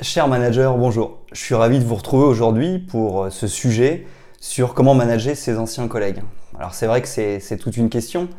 Cher 0.00 0.26
manager, 0.26 0.78
bonjour. 0.78 1.18
Je 1.32 1.38
suis 1.38 1.54
ravi 1.54 1.78
de 1.78 1.84
vous 1.84 1.96
retrouver 1.96 2.24
aujourd'hui 2.24 2.78
pour 2.78 3.24
euh, 3.24 3.30
ce 3.30 3.46
sujet 3.46 4.06
sur 4.40 4.72
comment 4.72 4.94
manager 4.94 5.36
ses 5.36 5.58
anciens 5.58 5.86
collègues. 5.86 6.22
Alors 6.58 6.72
c'est 6.72 6.86
vrai 6.86 7.02
que 7.02 7.08
c'est 7.08 7.58
toute 7.58 7.76
une 7.76 7.90
question 7.90 8.30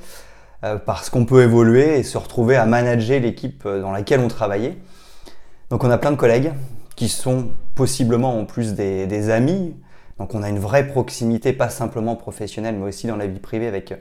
euh, 0.64 0.78
parce 0.78 1.12
qu'on 1.12 1.26
peut 1.26 1.44
évoluer 1.44 2.00
et 2.00 2.04
se 2.04 2.18
retrouver 2.18 2.56
à 2.56 2.66
manager 2.66 3.20
l'équipe 3.20 3.68
euh, 3.68 3.82
dans 3.84 3.92
laquelle 3.92 4.20
on 4.20 4.30
travaillait. 4.30 4.80
Donc 5.70 5.84
on 5.84 5.92
a 5.92 6.00
plein 6.00 6.10
de 6.10 6.16
collègues 6.16 6.54
qui 6.96 7.08
sont 7.08 7.52
possiblement 7.76 8.40
en 8.40 8.46
plus 8.46 8.74
des, 8.74 9.30
amis. 9.30 9.76
Donc 10.18 10.34
on 10.34 10.42
a 10.42 10.50
une 10.50 10.60
vraie 10.60 10.88
proximité, 10.88 11.54
pas 11.54 11.70
simplement 11.70 12.16
professionnelle, 12.16 12.78
mais 12.80 12.88
aussi 12.88 13.06
dans 13.06 13.16
la 13.16 13.28
vie 13.28 13.40
privée 13.40 13.68
avec, 13.68 13.94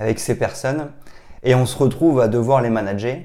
avec 0.00 0.18
ces 0.18 0.36
personnes. 0.36 0.90
Et 1.44 1.54
on 1.54 1.66
se 1.66 1.78
retrouve 1.78 2.20
à 2.20 2.26
devoir 2.26 2.60
les 2.62 2.70
manager. 2.70 3.16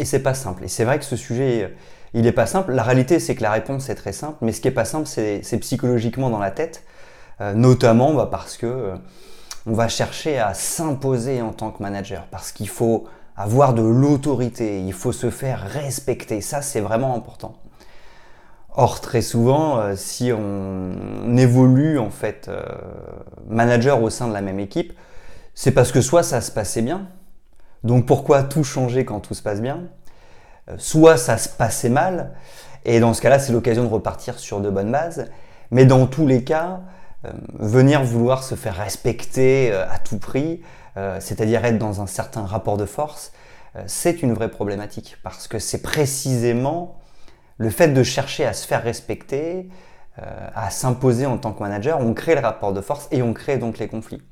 Et 0.00 0.04
c'est 0.04 0.24
pas 0.24 0.34
simple. 0.34 0.64
Et 0.64 0.68
c'est 0.68 0.84
vrai 0.84 0.98
que 0.98 1.04
ce 1.04 1.16
sujet 1.16 1.72
il 2.14 2.22
n'est 2.22 2.32
pas 2.32 2.46
simple. 2.46 2.72
La 2.72 2.82
réalité, 2.82 3.20
c'est 3.20 3.34
que 3.34 3.42
la 3.42 3.50
réponse 3.50 3.88
est 3.88 3.94
très 3.94 4.12
simple, 4.12 4.38
mais 4.40 4.52
ce 4.52 4.60
qui 4.60 4.68
n'est 4.68 4.74
pas 4.74 4.84
simple, 4.84 5.06
c'est 5.06 5.58
psychologiquement 5.60 6.30
dans 6.30 6.38
la 6.38 6.50
tête, 6.50 6.84
euh, 7.40 7.54
notamment 7.54 8.14
bah, 8.14 8.28
parce 8.30 8.56
que 8.56 8.66
euh, 8.66 8.96
on 9.66 9.72
va 9.72 9.88
chercher 9.88 10.38
à 10.38 10.54
s'imposer 10.54 11.42
en 11.42 11.52
tant 11.52 11.70
que 11.70 11.82
manager, 11.82 12.26
parce 12.30 12.52
qu'il 12.52 12.68
faut 12.68 13.06
avoir 13.36 13.74
de 13.74 13.82
l'autorité, 13.82 14.80
il 14.80 14.92
faut 14.92 15.12
se 15.12 15.30
faire 15.30 15.60
respecter. 15.60 16.40
Ça, 16.40 16.62
c'est 16.62 16.80
vraiment 16.80 17.14
important. 17.14 17.56
Or, 18.74 19.00
très 19.00 19.22
souvent, 19.22 19.78
euh, 19.78 19.94
si 19.96 20.32
on, 20.32 21.36
évolue 21.36 21.98
en 21.98 22.10
fait 22.10 22.50
manager 23.48 24.02
au 24.02 24.10
sein 24.10 24.26
de 24.26 24.32
la 24.32 24.40
même 24.40 24.58
équipe, 24.58 24.92
c'est 25.54 25.70
parce 25.70 25.92
que 25.92 26.00
soit 26.00 26.22
ça 26.24 26.40
se 26.40 26.50
passait 26.50 26.82
bien, 26.82 27.06
donc 27.84 28.06
pourquoi 28.06 28.42
tout 28.42 28.64
changer 28.64 29.04
quand 29.04 29.20
tout 29.20 29.34
se 29.34 29.42
passe 29.42 29.60
bien? 29.60 29.82
Soit 30.76 31.16
ça 31.16 31.38
se 31.38 31.48
passait 31.48 31.88
mal, 31.88 32.32
et 32.84 33.00
dans 33.00 33.14
ce 33.14 33.20
cas-là, 33.20 33.38
c'est 33.38 33.52
l'occasion 33.52 33.84
de 33.84 33.88
repartir 33.88 34.38
sur 34.38 34.60
de 34.60 34.70
bonnes 34.70 34.92
bases. 34.92 35.30
Mais 35.70 35.84
dans 35.84 36.06
tous 36.06 36.26
les 36.26 36.44
cas, 36.44 36.80
euh, 37.24 37.32
venir 37.58 38.02
vouloir 38.02 38.42
se 38.42 38.54
faire 38.54 38.76
respecter 38.76 39.70
euh, 39.72 39.84
à 39.90 39.98
tout 39.98 40.18
prix, 40.18 40.62
c'est-à-dire 41.20 41.64
être 41.64 41.78
dans 41.78 42.00
un 42.00 42.08
certain 42.08 42.44
rapport 42.44 42.76
de 42.76 42.84
force, 42.84 43.30
c'est 43.86 44.20
une 44.24 44.34
vraie 44.34 44.50
problématique. 44.50 45.16
Parce 45.22 45.46
que 45.46 45.60
c'est 45.60 45.80
précisément 45.80 46.98
le 47.56 47.70
fait 47.70 47.86
de 47.86 48.02
chercher 48.02 48.44
à 48.44 48.52
se 48.52 48.66
faire 48.66 48.82
respecter, 48.82 49.68
à 50.16 50.70
s'imposer 50.70 51.24
en 51.24 51.38
tant 51.38 51.52
que 51.52 51.62
manager, 51.62 52.00
on 52.00 52.14
crée 52.14 52.34
le 52.34 52.40
rapport 52.40 52.72
de 52.72 52.80
force 52.80 53.06
et 53.12 53.22
on 53.22 53.32
crée 53.32 53.58
donc 53.58 53.78
les 53.78 53.86
conflits. 53.86 54.22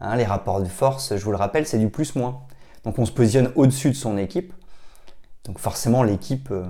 Hein, 0.00 0.16
les 0.16 0.24
rapports 0.24 0.60
de 0.60 0.68
force, 0.68 1.16
je 1.16 1.24
vous 1.24 1.30
le 1.30 1.36
rappelle, 1.36 1.64
c'est 1.64 1.78
du 1.78 1.90
plus-moins. 1.90 2.40
Donc 2.82 2.98
on 2.98 3.06
se 3.06 3.12
positionne 3.12 3.52
au-dessus 3.54 3.90
de 3.90 3.96
son 3.96 4.18
équipe 4.18 4.52
donc 5.46 5.58
forcément, 5.58 6.02
l'équipe 6.02 6.48
euh, 6.50 6.64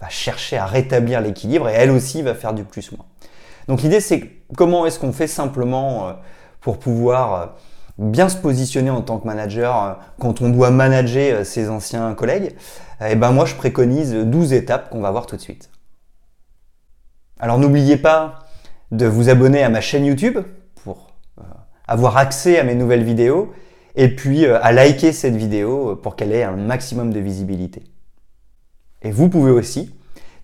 va 0.00 0.08
chercher 0.08 0.58
à 0.58 0.66
rétablir 0.66 1.20
l'équilibre 1.20 1.68
et 1.68 1.72
elle 1.72 1.90
aussi 1.90 2.22
va 2.22 2.34
faire 2.34 2.54
du 2.54 2.64
plus-moins. 2.64 3.04
Donc 3.68 3.82
l'idée, 3.82 4.00
c'est 4.00 4.42
comment 4.56 4.86
est-ce 4.86 4.98
qu'on 4.98 5.12
fait 5.12 5.26
simplement 5.26 6.08
euh, 6.08 6.12
pour 6.60 6.78
pouvoir 6.78 7.34
euh, 7.34 7.46
bien 7.98 8.28
se 8.28 8.36
positionner 8.36 8.90
en 8.90 9.02
tant 9.02 9.18
que 9.18 9.26
manager 9.26 9.98
quand 10.20 10.40
on 10.40 10.50
doit 10.50 10.70
manager 10.70 11.44
ses 11.44 11.68
anciens 11.68 12.14
collègues? 12.14 12.54
Eh 13.04 13.16
ben 13.16 13.32
moi, 13.32 13.44
je 13.44 13.54
préconise 13.54 14.14
12 14.14 14.52
étapes 14.52 14.90
qu'on 14.90 15.00
va 15.00 15.10
voir 15.10 15.26
tout 15.26 15.36
de 15.36 15.40
suite. 15.40 15.70
Alors 17.40 17.58
n'oubliez 17.58 17.96
pas 17.96 18.38
de 18.92 19.06
vous 19.06 19.28
abonner 19.28 19.62
à 19.62 19.68
ma 19.68 19.80
chaîne 19.80 20.06
YouTube 20.06 20.38
pour 20.84 21.10
avoir 21.88 22.16
accès 22.16 22.58
à 22.58 22.64
mes 22.64 22.74
nouvelles 22.74 23.04
vidéos 23.04 23.52
et 23.94 24.14
puis 24.14 24.46
à 24.46 24.72
liker 24.72 25.12
cette 25.12 25.36
vidéo 25.36 25.96
pour 25.96 26.16
qu'elle 26.16 26.32
ait 26.32 26.44
un 26.44 26.56
maximum 26.56 27.12
de 27.12 27.20
visibilité. 27.20 27.82
Et 29.06 29.12
vous 29.12 29.28
pouvez 29.28 29.52
aussi 29.52 29.94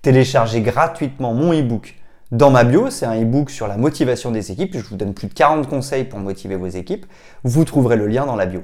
télécharger 0.02 0.60
gratuitement 0.60 1.34
mon 1.34 1.52
e-book 1.52 1.96
dans 2.30 2.52
ma 2.52 2.62
bio. 2.62 2.90
C'est 2.90 3.06
un 3.06 3.20
e-book 3.20 3.50
sur 3.50 3.66
la 3.66 3.76
motivation 3.76 4.30
des 4.30 4.52
équipes. 4.52 4.74
Je 4.74 4.84
vous 4.84 4.94
donne 4.94 5.14
plus 5.14 5.26
de 5.26 5.34
40 5.34 5.68
conseils 5.68 6.04
pour 6.04 6.20
motiver 6.20 6.54
vos 6.54 6.68
équipes. 6.68 7.04
Vous 7.42 7.64
trouverez 7.64 7.96
le 7.96 8.06
lien 8.06 8.24
dans 8.24 8.36
la 8.36 8.46
bio. 8.46 8.62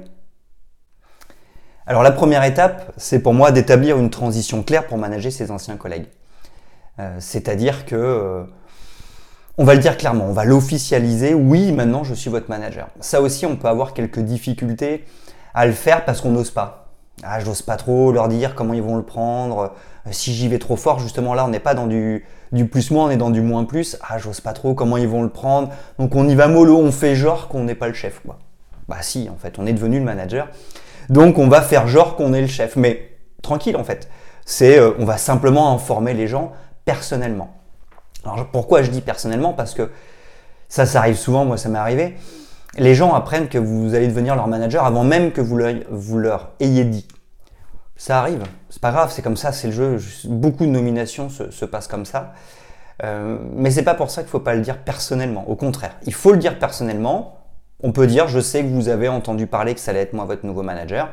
Alors 1.85 2.01
la 2.01 2.11
première 2.11 2.45
étape, 2.45 2.93
c'est 2.95 3.21
pour 3.21 3.33
moi 3.33 3.51
d'établir 3.51 3.97
une 3.99 4.09
transition 4.09 4.63
claire 4.63 4.87
pour 4.87 4.97
manager 4.97 5.33
ses 5.33 5.51
anciens 5.51 5.75
collègues. 5.75 6.07
Euh, 6.99 7.17
c'est-à-dire 7.19 7.85
que, 7.85 7.95
euh, 7.95 8.43
on 9.57 9.65
va 9.65 9.73
le 9.73 9.81
dire 9.81 9.97
clairement, 9.97 10.27
on 10.29 10.33
va 10.33 10.45
l'officialiser. 10.45 11.33
Oui, 11.33 11.73
maintenant 11.73 12.05
je 12.05 12.13
suis 12.13 12.29
votre 12.29 12.47
manager. 12.47 12.87
Ça 13.01 13.19
aussi, 13.19 13.45
on 13.45 13.57
peut 13.57 13.67
avoir 13.67 13.93
quelques 13.93 14.19
difficultés 14.19 15.03
à 15.53 15.65
le 15.65 15.73
faire 15.73 16.05
parce 16.05 16.21
qu'on 16.21 16.31
n'ose 16.31 16.51
pas. 16.51 16.88
Ah, 17.23 17.39
j'ose 17.39 17.61
pas 17.61 17.75
trop 17.75 18.11
leur 18.11 18.27
dire 18.27 18.55
comment 18.55 18.73
ils 18.73 18.81
vont 18.81 18.95
le 18.95 19.03
prendre. 19.03 19.73
Euh, 20.07 20.11
si 20.11 20.33
j'y 20.33 20.47
vais 20.47 20.59
trop 20.59 20.75
fort, 20.75 20.99
justement 20.99 21.33
là, 21.33 21.45
on 21.45 21.49
n'est 21.49 21.59
pas 21.59 21.73
dans 21.73 21.87
du, 21.87 22.25
plus-moins, 22.71 23.05
on 23.05 23.09
est 23.09 23.17
dans 23.17 23.29
du 23.29 23.41
moins-plus. 23.41 23.97
Ah, 24.07 24.17
j'ose 24.17 24.41
pas 24.41 24.53
trop 24.53 24.73
comment 24.73 24.97
ils 24.97 25.07
vont 25.07 25.23
le 25.23 25.29
prendre. 25.29 25.69
Donc 25.97 26.15
on 26.15 26.27
y 26.27 26.35
va 26.35 26.47
mollo, 26.47 26.77
on 26.77 26.91
fait 26.91 27.15
genre 27.15 27.47
qu'on 27.47 27.63
n'est 27.63 27.75
pas 27.75 27.87
le 27.87 27.93
chef. 27.93 28.21
Quoi. 28.25 28.39
Bah 28.87 28.97
si, 29.01 29.29
en 29.29 29.37
fait, 29.37 29.59
on 29.59 29.65
est 29.65 29.73
devenu 29.73 29.99
le 29.99 30.05
manager. 30.05 30.47
Donc 31.09 31.37
on 31.37 31.47
va 31.47 31.61
faire 31.61 31.87
genre 31.87 32.15
qu'on 32.15 32.33
est 32.33 32.41
le 32.41 32.47
chef. 32.47 32.75
Mais 32.75 33.17
tranquille, 33.41 33.75
en 33.75 33.83
fait. 33.83 34.09
C'est, 34.45 34.79
euh, 34.79 34.91
on 34.99 35.05
va 35.05 35.17
simplement 35.17 35.73
informer 35.73 36.13
les 36.13 36.27
gens 36.27 36.53
personnellement. 36.85 37.53
Alors 38.23 38.47
pourquoi 38.47 38.81
je 38.81 38.89
dis 38.89 39.01
personnellement? 39.01 39.53
Parce 39.53 39.73
que 39.73 39.91
ça, 40.69 40.85
ça 40.85 40.99
arrive 40.99 41.17
souvent, 41.17 41.45
moi 41.45 41.57
ça 41.57 41.69
m'est 41.69 41.79
arrivé 41.79 42.15
les 42.77 42.95
gens 42.95 43.13
apprennent 43.13 43.49
que 43.49 43.57
vous 43.57 43.95
allez 43.95 44.07
devenir 44.07 44.35
leur 44.35 44.47
manager 44.47 44.85
avant 44.85 45.03
même 45.03 45.31
que 45.31 45.41
vous 45.41 46.17
leur, 46.17 46.51
ayez 46.59 46.83
dit. 46.83 47.07
Ça 47.95 48.19
arrive, 48.19 48.43
c'est 48.69 48.81
pas 48.81 48.91
grave, 48.91 49.11
c'est 49.11 49.21
comme 49.21 49.35
ça, 49.35 49.51
c'est 49.51 49.67
le 49.67 49.73
jeu. 49.73 49.97
Beaucoup 50.25 50.65
de 50.65 50.69
nominations 50.69 51.29
se, 51.29 51.65
passent 51.65 51.87
comme 51.87 52.05
ça. 52.05 52.33
Euh, 53.03 53.37
mais 53.55 53.71
c'est 53.71 53.83
pas 53.83 53.93
pour 53.93 54.09
ça 54.09 54.21
qu'il 54.21 54.29
faut 54.29 54.39
pas 54.39 54.55
le 54.55 54.61
dire 54.61 54.77
personnellement. 54.77 55.49
Au 55.49 55.55
contraire, 55.55 55.95
il 56.05 56.13
faut 56.13 56.31
le 56.31 56.37
dire 56.37 56.59
personnellement. 56.59 57.39
On 57.81 57.91
peut 57.91 58.07
dire, 58.07 58.27
je 58.27 58.39
sais 58.39 58.61
que 58.61 58.67
vous 58.67 58.89
avez 58.89 59.07
entendu 59.07 59.47
parler 59.47 59.73
que 59.73 59.79
ça 59.79 59.91
allait 59.91 60.01
être 60.01 60.13
moi 60.13 60.25
votre 60.25 60.45
nouveau 60.45 60.63
manager, 60.63 61.09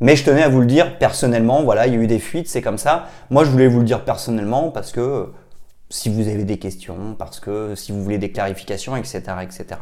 mais 0.00 0.16
je 0.16 0.24
tenais 0.24 0.42
à 0.42 0.48
vous 0.48 0.60
le 0.60 0.66
dire 0.66 0.98
personnellement. 0.98 1.62
Voilà, 1.62 1.86
il 1.86 1.94
y 1.94 1.96
a 1.96 2.00
eu 2.00 2.06
des 2.06 2.18
fuites, 2.18 2.48
c'est 2.48 2.62
comme 2.62 2.78
ça. 2.78 3.06
Moi, 3.30 3.44
je 3.44 3.50
voulais 3.50 3.68
vous 3.68 3.78
le 3.78 3.84
dire 3.84 4.04
personnellement 4.04 4.70
parce 4.70 4.92
que 4.92 5.32
si 5.90 6.08
vous 6.08 6.28
avez 6.28 6.44
des 6.44 6.58
questions, 6.58 7.16
parce 7.18 7.40
que 7.40 7.74
si 7.74 7.92
vous 7.92 8.02
voulez 8.02 8.18
des 8.18 8.30
clarifications, 8.30 8.96
etc., 8.96 9.22
etc. 9.42 9.80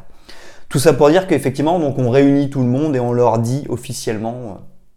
Tout 0.68 0.78
ça 0.78 0.92
pour 0.92 1.10
dire 1.10 1.26
qu'effectivement, 1.26 1.78
donc 1.78 1.98
on 1.98 2.10
réunit 2.10 2.50
tout 2.50 2.60
le 2.60 2.66
monde 2.66 2.96
et 2.96 3.00
on 3.00 3.12
leur 3.12 3.38
dit 3.38 3.64
officiellement 3.68 4.34
euh, 4.34 4.54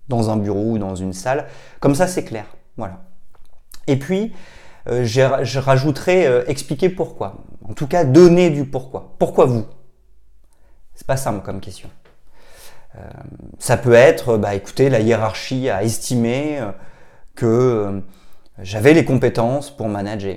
dans 0.08 0.30
un 0.30 0.38
bureau 0.38 0.72
ou 0.72 0.78
dans 0.78 0.96
une 0.96 1.14
salle. 1.14 1.46
Comme 1.80 1.96
ça, 1.96 2.08
c'est 2.08 2.24
clair. 2.24 2.46
Voilà. 2.78 3.04
Et 3.88 3.98
puis, 3.98 4.34
euh, 4.88 5.04
je 5.04 5.60
rajouterai 5.60 6.26
euh, 6.26 6.44
expliquer 6.48 6.90
pourquoi. 6.90 7.44
En 7.68 7.74
tout 7.74 7.88
cas, 7.88 8.04
donner 8.04 8.50
du 8.50 8.66
pourquoi. 8.66 9.16
Pourquoi 9.20 9.46
vous? 9.46 9.66
C'est 10.96 11.08
pas 11.08 11.18
simple 11.18 11.46
comme 11.46 11.62
question. 11.62 11.90
ça 13.60 13.78
peut 13.78 13.94
être, 13.94 14.38
bah, 14.38 14.56
écoutez, 14.56 14.90
la 14.90 15.00
hiérarchie 15.00 15.70
a 15.70 15.84
estimé 15.84 16.60
que 17.36 18.02
j'avais 18.58 18.94
les 18.94 19.06
compétences 19.06 19.70
pour 19.70 19.88
manager. 19.88 20.36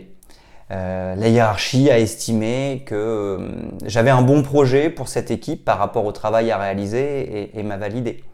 Euh, 0.71 1.15
la 1.17 1.28
hiérarchie 1.28 1.91
a 1.91 1.99
estimé 1.99 2.83
que 2.87 2.95
euh, 2.95 3.49
j'avais 3.84 4.11
un 4.11 4.23
bon 4.23 4.43
projet 4.43 4.89
pour 4.89 5.09
cette 5.09 5.31
équipe 5.31 5.65
par 5.65 5.78
rapport 5.78 6.06
au 6.06 6.12
travail 6.12 6.50
à 6.50 6.59
réaliser 6.59 7.50
et, 7.59 7.62
m'a 7.62 7.77
validé. 7.77 8.25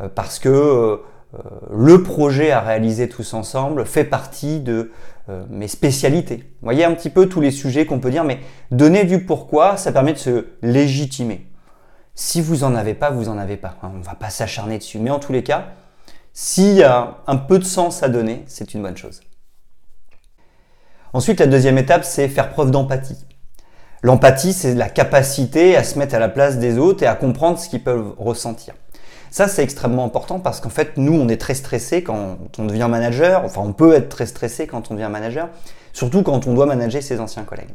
Euh, 0.00 0.08
parce 0.08 0.38
que 0.38 1.00
le 1.72 2.02
projet 2.04 2.52
à 2.52 2.60
réaliser 2.60 3.08
tous 3.08 3.34
ensemble 3.34 3.86
fait 3.86 4.04
partie 4.04 4.60
de 4.60 4.92
mes 5.50 5.66
spécialités. 5.66 6.36
Vous 6.36 6.64
voyez 6.66 6.84
un 6.84 6.94
petit 6.94 7.10
peu 7.10 7.28
tous 7.28 7.40
les 7.40 7.50
sujets 7.50 7.86
qu'on 7.86 7.98
peut 7.98 8.12
dire, 8.12 8.22
mais 8.22 8.38
donner 8.70 9.02
du 9.02 9.24
pourquoi, 9.24 9.76
ça 9.76 9.90
permet 9.90 10.12
de 10.12 10.18
se 10.18 10.46
légitimer. 10.62 11.48
Si 12.14 12.40
vous 12.40 12.62
en 12.62 12.76
avez 12.76 12.94
pas, 12.94 13.10
vous 13.10 13.28
en 13.28 13.36
avez 13.36 13.56
pas. 13.56 13.74
On 13.82 13.98
ne 13.98 14.04
va 14.04 14.14
pas 14.14 14.30
s'acharner 14.30 14.78
dessus. 14.78 15.00
Mais 15.00 15.10
en 15.10 15.18
tous 15.18 15.32
les 15.32 15.42
cas, 15.42 15.72
s'il 16.32 16.74
y 16.74 16.84
a 16.84 17.16
un 17.26 17.36
peu 17.36 17.58
de 17.58 17.64
sens 17.64 18.04
à 18.04 18.08
donner, 18.08 18.44
c'est 18.46 18.72
une 18.72 18.82
bonne 18.82 18.96
chose. 18.96 19.20
Ensuite, 21.14 21.38
la 21.38 21.46
deuxième 21.46 21.78
étape, 21.78 22.04
c'est 22.04 22.26
faire 22.26 22.50
preuve 22.50 22.72
d'empathie. 22.72 23.24
L'empathie, 24.02 24.52
c'est 24.52 24.74
la 24.74 24.88
capacité 24.88 25.76
à 25.76 25.84
se 25.84 25.96
mettre 25.96 26.16
à 26.16 26.18
la 26.18 26.28
place 26.28 26.58
des 26.58 26.76
autres 26.76 27.04
et 27.04 27.06
à 27.06 27.14
comprendre 27.14 27.56
ce 27.56 27.68
qu'ils 27.68 27.84
peuvent 27.84 28.14
ressentir. 28.18 28.74
Ça, 29.30 29.46
c'est 29.46 29.62
extrêmement 29.62 30.04
important 30.04 30.40
parce 30.40 30.60
qu'en 30.60 30.70
fait, 30.70 30.96
nous, 30.96 31.12
on 31.12 31.28
est 31.28 31.40
très 31.40 31.54
stressé 31.54 32.02
quand 32.02 32.36
on 32.58 32.64
devient 32.64 32.88
manager. 32.90 33.44
Enfin, 33.44 33.60
on 33.64 33.72
peut 33.72 33.94
être 33.94 34.08
très 34.08 34.26
stressé 34.26 34.66
quand 34.66 34.90
on 34.90 34.94
devient 34.94 35.08
manager, 35.08 35.50
surtout 35.92 36.24
quand 36.24 36.48
on 36.48 36.52
doit 36.52 36.66
manager 36.66 37.00
ses 37.00 37.20
anciens 37.20 37.44
collègues. 37.44 37.74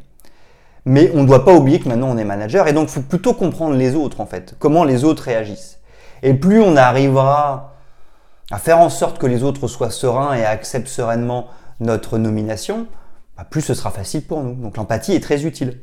Mais 0.84 1.10
on 1.14 1.22
ne 1.22 1.26
doit 1.26 1.46
pas 1.46 1.54
oublier 1.54 1.80
que 1.80 1.88
maintenant 1.88 2.10
on 2.10 2.18
est 2.18 2.24
manager 2.24 2.68
et 2.68 2.74
donc 2.74 2.88
il 2.88 2.92
faut 2.92 3.00
plutôt 3.00 3.32
comprendre 3.32 3.74
les 3.74 3.94
autres 3.94 4.20
en 4.20 4.26
fait, 4.26 4.54
comment 4.58 4.84
les 4.84 5.04
autres 5.04 5.24
réagissent. 5.24 5.78
Et 6.22 6.34
plus 6.34 6.60
on 6.60 6.76
arrivera 6.76 7.74
à 8.50 8.58
faire 8.58 8.78
en 8.78 8.88
sorte 8.88 9.18
que 9.18 9.26
les 9.26 9.42
autres 9.42 9.66
soient 9.68 9.90
sereins 9.90 10.34
et 10.34 10.44
acceptent 10.44 10.88
sereinement 10.88 11.48
notre 11.80 12.18
nomination, 12.18 12.86
plus 13.44 13.62
ce 13.62 13.74
sera 13.74 13.90
facile 13.90 14.22
pour 14.22 14.42
nous. 14.42 14.54
Donc 14.54 14.76
l'empathie 14.76 15.12
est 15.12 15.20
très 15.20 15.44
utile. 15.44 15.80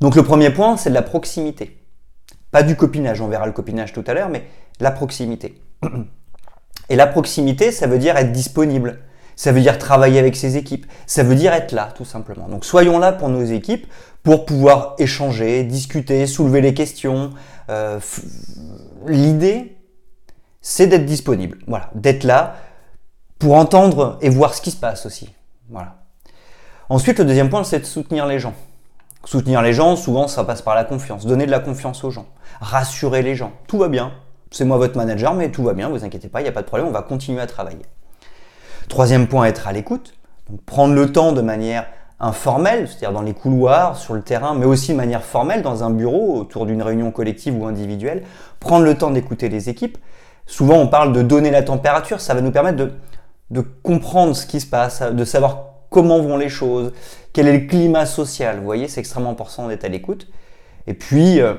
Donc 0.00 0.14
le 0.14 0.22
premier 0.22 0.50
point, 0.50 0.76
c'est 0.76 0.90
de 0.90 0.94
la 0.94 1.02
proximité. 1.02 1.82
Pas 2.50 2.62
du 2.62 2.76
copinage, 2.76 3.20
on 3.20 3.28
verra 3.28 3.46
le 3.46 3.52
copinage 3.52 3.92
tout 3.92 4.04
à 4.06 4.14
l'heure, 4.14 4.28
mais 4.28 4.44
la 4.80 4.90
proximité. 4.90 5.60
Et 6.88 6.96
la 6.96 7.06
proximité, 7.06 7.72
ça 7.72 7.86
veut 7.86 7.98
dire 7.98 8.16
être 8.16 8.32
disponible. 8.32 9.00
Ça 9.34 9.52
veut 9.52 9.60
dire 9.60 9.76
travailler 9.76 10.18
avec 10.18 10.36
ses 10.36 10.56
équipes. 10.56 10.86
Ça 11.06 11.22
veut 11.22 11.34
dire 11.34 11.52
être 11.52 11.72
là, 11.72 11.92
tout 11.94 12.04
simplement. 12.04 12.48
Donc 12.48 12.64
soyons 12.64 12.98
là 12.98 13.12
pour 13.12 13.28
nos 13.28 13.44
équipes, 13.44 13.86
pour 14.22 14.46
pouvoir 14.46 14.94
échanger, 14.98 15.64
discuter, 15.64 16.26
soulever 16.26 16.60
les 16.60 16.74
questions. 16.74 17.30
Euh, 17.68 18.00
l'idée, 19.06 19.76
c'est 20.60 20.86
d'être 20.86 21.04
disponible. 21.04 21.58
Voilà, 21.66 21.90
d'être 21.94 22.24
là 22.24 22.56
pour 23.38 23.54
entendre 23.54 24.18
et 24.22 24.30
voir 24.30 24.54
ce 24.54 24.62
qui 24.62 24.70
se 24.70 24.76
passe 24.76 25.04
aussi. 25.06 25.34
Voilà. 25.68 25.95
Ensuite, 26.88 27.18
le 27.18 27.24
deuxième 27.24 27.50
point, 27.50 27.64
c'est 27.64 27.80
de 27.80 27.84
soutenir 27.84 28.26
les 28.26 28.38
gens. 28.38 28.54
Soutenir 29.24 29.60
les 29.60 29.72
gens, 29.72 29.96
souvent, 29.96 30.28
ça 30.28 30.44
passe 30.44 30.62
par 30.62 30.76
la 30.76 30.84
confiance. 30.84 31.26
Donner 31.26 31.46
de 31.46 31.50
la 31.50 31.58
confiance 31.58 32.04
aux 32.04 32.10
gens. 32.10 32.26
Rassurer 32.60 33.22
les 33.22 33.34
gens. 33.34 33.52
Tout 33.66 33.78
va 33.78 33.88
bien. 33.88 34.12
C'est 34.52 34.64
moi 34.64 34.78
votre 34.78 34.96
manager, 34.96 35.34
mais 35.34 35.50
tout 35.50 35.64
va 35.64 35.72
bien, 35.72 35.88
vous 35.88 36.04
inquiétez 36.04 36.28
pas, 36.28 36.40
il 36.40 36.44
n'y 36.44 36.48
a 36.48 36.52
pas 36.52 36.62
de 36.62 36.66
problème, 36.66 36.88
on 36.88 36.92
va 36.92 37.02
continuer 37.02 37.40
à 37.40 37.46
travailler. 37.46 37.82
Troisième 38.88 39.26
point, 39.26 39.46
être 39.46 39.66
à 39.66 39.72
l'écoute. 39.72 40.14
Prendre 40.64 40.94
le 40.94 41.10
temps 41.10 41.32
de 41.32 41.40
manière 41.40 41.86
informelle, 42.20 42.86
c'est-à-dire 42.86 43.12
dans 43.12 43.22
les 43.22 43.34
couloirs, 43.34 43.96
sur 43.96 44.14
le 44.14 44.22
terrain, 44.22 44.54
mais 44.54 44.64
aussi 44.64 44.92
de 44.92 44.96
manière 44.96 45.24
formelle, 45.24 45.62
dans 45.62 45.82
un 45.82 45.90
bureau, 45.90 46.38
autour 46.38 46.66
d'une 46.66 46.80
réunion 46.80 47.10
collective 47.10 47.60
ou 47.60 47.66
individuelle. 47.66 48.22
Prendre 48.60 48.84
le 48.84 48.96
temps 48.96 49.10
d'écouter 49.10 49.48
les 49.48 49.68
équipes. 49.68 49.98
Souvent, 50.46 50.76
on 50.76 50.86
parle 50.86 51.12
de 51.12 51.22
donner 51.22 51.50
la 51.50 51.62
température, 51.62 52.20
ça 52.20 52.32
va 52.32 52.40
nous 52.40 52.52
permettre 52.52 52.92
de 53.50 53.60
comprendre 53.82 54.36
ce 54.36 54.46
qui 54.46 54.60
se 54.60 54.66
passe, 54.66 55.02
de 55.02 55.24
savoir 55.24 55.75
comment 55.96 56.20
vont 56.20 56.36
les 56.36 56.50
choses, 56.50 56.92
quel 57.32 57.48
est 57.48 57.58
le 57.58 57.66
climat 57.66 58.04
social. 58.04 58.58
Vous 58.58 58.66
voyez, 58.66 58.86
c'est 58.86 59.00
extrêmement 59.00 59.30
important 59.30 59.66
d'être 59.66 59.86
à 59.86 59.88
l'écoute. 59.88 60.28
Et 60.86 60.92
puis, 60.92 61.40
euh, 61.40 61.54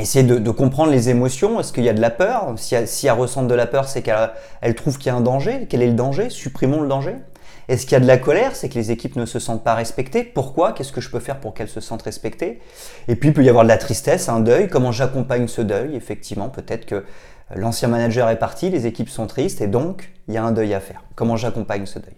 essayer 0.00 0.24
de, 0.24 0.50
comprendre 0.50 0.90
les 0.90 1.10
émotions. 1.10 1.60
Est-ce 1.60 1.70
qu'il 1.70 1.84
y 1.84 1.90
a 1.90 1.92
de 1.92 2.00
la 2.00 2.08
peur? 2.08 2.54
Si 2.56 2.74
elle, 2.74 2.88
si 2.88 3.06
elle 3.06 3.12
ressent 3.12 3.42
de 3.42 3.54
la 3.54 3.66
peur, 3.66 3.86
c'est 3.86 4.00
qu'elle 4.00 4.74
trouve 4.74 4.96
qu'il 4.96 5.08
y 5.08 5.10
a 5.10 5.14
un 5.14 5.20
danger. 5.20 5.66
Quel 5.68 5.82
est 5.82 5.88
le 5.88 5.92
danger? 5.92 6.30
Supprimons 6.30 6.80
le 6.80 6.88
danger. 6.88 7.16
Est-ce 7.68 7.82
qu'il 7.82 7.92
y 7.92 7.96
a 7.96 8.00
de 8.00 8.06
la 8.06 8.16
colère? 8.16 8.56
C'est 8.56 8.70
que 8.70 8.76
les 8.76 8.90
équipes 8.90 9.16
ne 9.16 9.26
se 9.26 9.38
sentent 9.38 9.62
pas 9.62 9.74
respectées. 9.74 10.24
Pourquoi? 10.24 10.72
Qu'est-ce 10.72 10.92
que 10.92 11.02
je 11.02 11.10
peux 11.10 11.20
faire 11.20 11.38
pour 11.38 11.52
qu'elles 11.52 11.68
se 11.68 11.82
sentent 11.82 12.00
respectées? 12.00 12.60
Et 13.08 13.16
puis, 13.16 13.28
il 13.28 13.34
peut 13.34 13.44
y 13.44 13.50
avoir 13.50 13.64
de 13.64 13.68
la 13.68 13.76
tristesse, 13.76 14.30
un 14.30 14.40
deuil. 14.40 14.68
Comment 14.68 14.90
j'accompagne 14.90 15.48
ce 15.48 15.60
deuil? 15.60 15.96
Effectivement, 15.96 16.48
peut-être 16.48 16.86
que 16.86 17.04
l'ancien 17.54 17.88
manager 17.88 18.30
est 18.30 18.38
parti, 18.38 18.70
les 18.70 18.86
équipes 18.86 19.10
sont 19.10 19.26
tristes 19.26 19.60
et 19.60 19.66
donc, 19.66 20.14
il 20.28 20.34
y 20.34 20.38
a 20.38 20.44
un 20.44 20.52
deuil 20.52 20.72
à 20.72 20.80
faire. 20.80 21.02
Comment 21.14 21.36
j'accompagne 21.36 21.84
ce 21.84 21.98
deuil? 21.98 22.16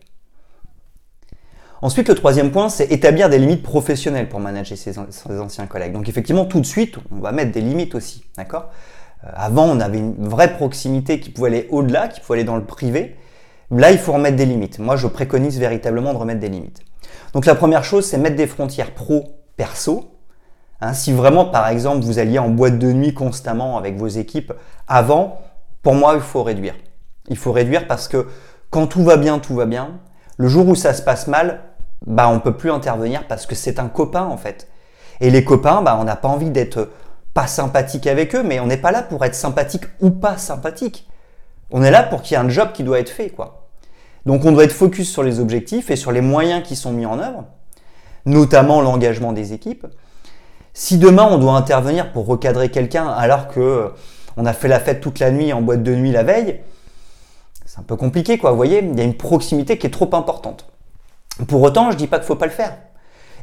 Ensuite, 1.83 2.09
le 2.09 2.15
troisième 2.15 2.51
point, 2.51 2.69
c'est 2.69 2.91
établir 2.91 3.29
des 3.29 3.39
limites 3.39 3.63
professionnelles 3.63 4.29
pour 4.29 4.41
manager 4.41 4.79
ses, 4.79 4.99
anciens 4.99 5.67
collègues. 5.67 5.93
Donc 5.93 6.09
effectivement, 6.09 6.47
tout 6.47 6.61
de 6.61 6.67
suite, 6.67 6.97
on 7.11 7.21
va 7.21 7.33
mettre 7.33 7.53
des 7.53 7.61
limites 7.61 7.95
aussi, 7.95 8.25
d'accord? 8.37 8.71
Euh, 9.25 9.29
Avant, 9.35 9.65
on 9.65 9.81
avait 9.81 9.99
une 9.99 10.29
vraie 10.29 10.55
proximité 10.55 11.21
qui 11.21 11.31
pouvait 11.31 11.49
aller 11.49 11.69
au-delà, 11.71 12.09
qui 12.09 12.21
pouvait 12.21 12.39
aller 12.39 12.47
dans 12.47 12.57
le 12.57 12.65
privé. 12.65 13.17
Là, 13.71 13.91
il 13.91 13.99
faut 13.99 14.13
remettre 14.13 14.37
des 14.37 14.47
limites. 14.47 14.79
Moi, 14.79 14.97
je 14.97 15.07
préconise 15.07 15.59
véritablement 15.59 16.13
de 16.13 16.19
remettre 16.19 16.41
des 16.41 16.49
limites. 16.49 16.81
Donc 17.33 17.45
la 17.45 17.55
première 17.55 17.85
chose, 17.85 18.07
c'est 18.07 18.19
mettre 18.19 18.37
des 18.37 18.47
frontières 18.47 18.93
pro-perso. 18.93 20.13
Hein, 20.81 20.95
si 20.95 21.13
vraiment, 21.13 21.47
par 21.47 21.69
exemple, 21.69 22.05
vous 22.05 22.19
alliez 22.19 22.39
en 22.39 22.49
boîte 22.49 22.79
de 22.79 22.93
nuit 22.93 23.13
constamment 23.13 23.77
avec 23.77 23.97
vos 23.97 24.09
équipes 24.09 24.53
avant, 24.87 25.41
pour 25.83 25.95
moi, 25.95 26.15
il 26.15 26.21
faut 26.21 26.43
réduire. 26.43 26.75
Il 27.29 27.37
faut 27.37 27.53
réduire 27.53 27.87
parce 27.87 28.09
que 28.09 28.27
quand 28.71 28.87
tout 28.87 29.03
va 29.03 29.17
bien, 29.17 29.39
tout 29.39 29.55
va 29.55 29.67
bien. 29.67 30.01
Le 30.37 30.49
jour 30.49 30.69
où 30.69 30.75
ça 30.75 30.93
se 30.93 31.03
passe 31.03 31.27
mal, 31.27 31.61
bah 32.07 32.29
on 32.29 32.41
peut 32.41 32.57
plus 32.57 32.71
intervenir 32.71 33.27
parce 33.27 33.47
que 33.47 33.55
c'est 33.55 33.79
un 33.79 33.89
copain 33.89 34.25
en 34.25 34.37
fait. 34.37 34.69
Et 35.21 35.31
les 35.31 35.45
copains, 35.45 35.83
bah 35.83 35.97
on 36.01 36.05
n'a 36.05 36.17
pas 36.17 36.29
envie 36.29 36.51
d'être 36.51 36.91
pas 37.33 37.47
sympathique 37.47 38.07
avec 38.07 38.35
eux, 38.35 38.43
mais 38.43 38.61
on 38.61 38.67
n'est 38.67 38.77
pas 38.77 38.93
là 38.93 39.03
pour 39.03 39.25
être 39.25 39.35
sympathique 39.35 39.85
ou 40.01 40.11
pas 40.11 40.39
sympathique. 40.39 41.09
On 41.71 41.83
est 41.83 41.91
là 41.91 42.03
pour 42.03 42.23
qu'il 42.23 42.37
y 42.37 42.41
ait 42.41 42.45
un 42.45 42.49
job 42.49 42.71
qui 42.73 42.83
doit 42.83 43.01
être 43.01 43.11
fait, 43.11 43.31
quoi. 43.31 43.69
Donc 44.25 44.45
on 44.45 44.53
doit 44.53 44.65
être 44.65 44.73
focus 44.73 45.11
sur 45.11 45.23
les 45.23 45.41
objectifs 45.41 45.91
et 45.91 45.97
sur 45.97 46.13
les 46.13 46.21
moyens 46.21 46.63
qui 46.63 46.77
sont 46.77 46.93
mis 46.93 47.07
en 47.07 47.19
œuvre, 47.19 47.45
notamment 48.25 48.81
l'engagement 48.81 49.33
des 49.33 49.53
équipes. 49.53 49.87
Si 50.75 50.99
demain 50.99 51.29
on 51.31 51.39
doit 51.39 51.55
intervenir 51.55 52.13
pour 52.13 52.27
recadrer 52.27 52.71
quelqu'un 52.71 53.09
alors 53.09 53.49
que 53.49 53.93
on 54.37 54.45
a 54.45 54.53
fait 54.53 54.69
la 54.69 54.81
fête 54.81 55.01
toute 55.01 55.21
la 55.21 55.31
nuit 55.31 55.53
en 55.53 55.63
boîte 55.63 55.83
de 55.83 55.95
nuit 55.95 56.13
la 56.13 56.23
veille, 56.23 56.61
c'est 57.77 57.83
un 57.83 57.85
peu 57.85 57.97
compliqué, 57.97 58.39
quoi. 58.39 58.53
Vous 58.53 58.57
voyez, 58.57 58.79
il 58.79 58.99
y 58.99 59.03
a 59.03 59.05
une 59.05 59.17
proximité 59.17 59.77
qui 59.77 59.87
est 59.87 59.91
trop 59.91 60.09
importante. 60.15 60.67
Pour 61.47 61.61
autant, 61.61 61.91
je 61.91 61.97
dis 61.97 62.07
pas 62.07 62.19
qu'il 62.19 62.27
faut 62.27 62.35
pas 62.35 62.47
le 62.47 62.53
faire. 62.53 62.75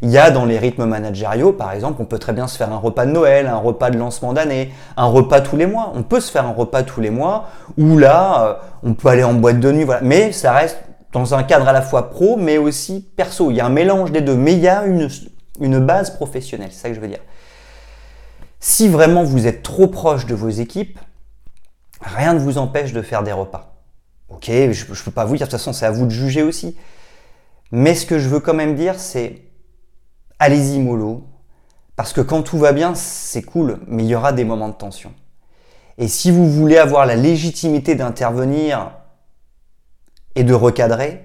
Il 0.01 0.09
y 0.09 0.17
a 0.17 0.31
dans 0.31 0.45
les 0.45 0.57
rythmes 0.57 0.85
managériaux, 0.85 1.53
par 1.53 1.71
exemple, 1.71 2.01
on 2.01 2.05
peut 2.05 2.17
très 2.17 2.33
bien 2.33 2.47
se 2.47 2.57
faire 2.57 2.73
un 2.73 2.77
repas 2.77 3.05
de 3.05 3.11
Noël, 3.11 3.45
un 3.47 3.57
repas 3.57 3.91
de 3.91 3.97
lancement 3.97 4.33
d'année, 4.33 4.73
un 4.97 5.05
repas 5.05 5.39
tous 5.41 5.55
les 5.55 5.67
mois. 5.67 5.93
On 5.95 6.01
peut 6.01 6.19
se 6.19 6.31
faire 6.31 6.45
un 6.47 6.51
repas 6.51 6.81
tous 6.81 6.99
les 6.99 7.11
mois, 7.11 7.47
où 7.77 7.97
là, 7.97 8.43
euh, 8.43 8.53
on 8.81 8.95
peut 8.95 9.07
aller 9.07 9.23
en 9.23 9.33
boîte 9.35 9.59
de 9.59 9.71
nuit, 9.71 9.83
voilà. 9.83 10.01
Mais 10.01 10.31
ça 10.31 10.51
reste 10.51 10.79
dans 11.11 11.35
un 11.35 11.43
cadre 11.43 11.67
à 11.67 11.71
la 11.71 11.83
fois 11.83 12.09
pro, 12.09 12.35
mais 12.35 12.57
aussi 12.57 13.07
perso. 13.15 13.51
Il 13.51 13.57
y 13.57 13.61
a 13.61 13.65
un 13.67 13.69
mélange 13.69 14.11
des 14.11 14.21
deux, 14.21 14.35
mais 14.35 14.53
il 14.53 14.59
y 14.59 14.67
a 14.67 14.83
une, 14.85 15.07
une 15.61 15.79
base 15.79 16.09
professionnelle, 16.09 16.69
c'est 16.71 16.81
ça 16.81 16.89
que 16.89 16.95
je 16.95 16.99
veux 16.99 17.07
dire. 17.07 17.21
Si 18.59 18.89
vraiment 18.89 19.23
vous 19.23 19.45
êtes 19.45 19.61
trop 19.61 19.87
proche 19.87 20.25
de 20.25 20.33
vos 20.33 20.49
équipes, 20.49 20.97
rien 22.01 22.33
ne 22.33 22.39
vous 22.39 22.57
empêche 22.57 22.93
de 22.93 23.01
faire 23.03 23.21
des 23.21 23.31
repas. 23.31 23.72
Ok, 24.33 24.45
je 24.47 24.85
ne 24.85 25.03
peux 25.05 25.11
pas 25.11 25.25
vous 25.25 25.37
dire, 25.37 25.47
de 25.47 25.51
toute 25.51 25.59
façon, 25.59 25.73
c'est 25.73 25.85
à 25.85 25.91
vous 25.91 26.05
de 26.05 26.11
juger 26.11 26.43
aussi. 26.43 26.75
Mais 27.71 27.95
ce 27.95 28.05
que 28.05 28.19
je 28.19 28.27
veux 28.27 28.39
quand 28.39 28.53
même 28.53 28.75
dire, 28.75 28.99
c'est 28.99 29.41
allez-y 30.39 30.79
mollo, 30.79 31.27
parce 31.95 32.13
que 32.13 32.21
quand 32.21 32.41
tout 32.41 32.57
va 32.57 32.71
bien, 32.71 32.95
c'est 32.95 33.43
cool, 33.43 33.79
mais 33.87 34.03
il 34.03 34.09
y 34.09 34.15
aura 34.15 34.33
des 34.33 34.43
moments 34.43 34.69
de 34.69 34.73
tension. 34.73 35.13
Et 35.97 36.07
si 36.07 36.31
vous 36.31 36.49
voulez 36.49 36.77
avoir 36.77 37.05
la 37.05 37.15
légitimité 37.15 37.95
d'intervenir 37.95 38.91
et 40.35 40.43
de 40.43 40.53
recadrer, 40.53 41.23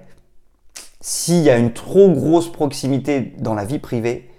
s'il 1.00 1.38
y 1.38 1.50
a 1.50 1.56
une 1.56 1.72
trop 1.72 2.10
grosse 2.10 2.52
proximité 2.52 3.34
dans 3.38 3.54
la 3.54 3.64
vie 3.64 3.78
privée, 3.78 4.30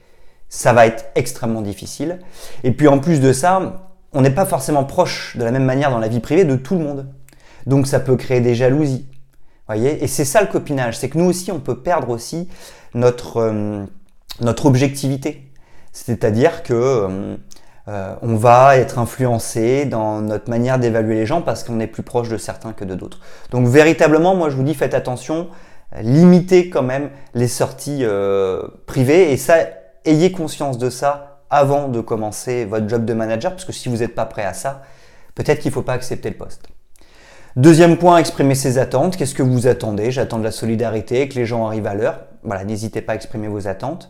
ça 0.49 0.73
va 0.73 0.85
être 0.85 1.05
extrêmement 1.15 1.61
difficile. 1.61 2.19
Et 2.63 2.71
puis 2.71 2.87
en 2.87 2.99
plus 2.99 3.21
de 3.21 3.33
ça, 3.33 3.91
on 4.13 4.21
n'est 4.21 4.29
pas 4.29 4.45
forcément 4.45 4.83
proche 4.83 5.35
de 5.37 5.43
la 5.43 5.51
même 5.51 5.65
manière 5.65 5.89
dans 5.89 5.99
la 5.99 6.07
vie 6.07 6.19
privée 6.19 6.45
de 6.45 6.55
tout 6.55 6.75
le 6.75 6.83
monde. 6.83 7.13
Donc 7.65 7.87
ça 7.87 7.99
peut 7.99 8.15
créer 8.15 8.41
des 8.41 8.55
jalousies, 8.55 9.09
et 9.75 10.07
c'est 10.07 10.25
ça 10.25 10.41
le 10.41 10.47
copinage, 10.47 10.97
c'est 10.97 11.09
que 11.09 11.17
nous 11.17 11.25
aussi, 11.25 11.51
on 11.51 11.59
peut 11.59 11.77
perdre 11.79 12.09
aussi 12.09 12.49
notre, 12.93 13.37
euh, 13.37 13.85
objectivité. 14.63 15.51
C'est-à-dire 15.91 16.63
que 16.63 16.73
euh, 16.73 17.35
euh, 17.87 18.15
on 18.21 18.35
va 18.35 18.77
être 18.77 18.97
influencé 18.97 19.85
dans 19.85 20.21
notre 20.21 20.49
manière 20.49 20.79
d'évaluer 20.79 21.15
les 21.15 21.25
gens 21.25 21.41
parce 21.41 21.63
qu'on 21.63 21.79
est 21.79 21.87
plus 21.87 22.03
proche 22.03 22.29
de 22.29 22.37
certains 22.37 22.73
que 22.73 22.85
de 22.85 22.95
d'autres. 22.95 23.19
Donc 23.51 23.67
véritablement, 23.67 24.35
moi 24.35 24.49
je 24.49 24.55
vous 24.55 24.63
dis, 24.63 24.73
faites 24.73 24.93
attention, 24.93 25.49
limitez 26.01 26.69
quand 26.69 26.83
même 26.83 27.09
les 27.33 27.47
sorties 27.47 28.03
privées 28.85 29.31
et 29.31 29.37
ça, 29.37 29.55
ayez 30.05 30.31
conscience 30.31 30.77
de 30.77 30.89
ça 30.89 31.41
avant 31.49 31.87
de 31.87 31.99
commencer 31.99 32.65
votre 32.65 32.87
job 32.87 33.05
de 33.05 33.13
manager, 33.13 33.51
parce 33.51 33.65
que 33.65 33.71
si 33.71 33.89
vous 33.89 33.97
n'êtes 33.97 34.13
pas 34.13 34.25
prêt 34.25 34.45
à 34.45 34.53
ça, 34.53 34.83
peut-être 35.33 35.59
qu'il 35.59 35.69
ne 35.69 35.73
faut 35.73 35.81
pas 35.81 35.93
accepter 35.93 36.29
le 36.29 36.37
poste. 36.37 36.69
Deuxième 37.59 37.97
point, 37.97 38.19
exprimer 38.19 38.55
ses 38.55 38.77
attentes. 38.77 39.17
Qu'est-ce 39.17 39.35
que 39.35 39.43
vous 39.43 39.67
attendez? 39.67 40.11
J'attends 40.11 40.39
de 40.39 40.45
la 40.45 40.51
solidarité, 40.51 41.27
que 41.27 41.35
les 41.35 41.45
gens 41.45 41.67
arrivent 41.67 41.87
à 41.87 41.93
l'heure. 41.93 42.21
Voilà, 42.41 42.63
n'hésitez 42.63 43.01
pas 43.01 43.11
à 43.11 43.15
exprimer 43.15 43.49
vos 43.49 43.67
attentes. 43.67 44.09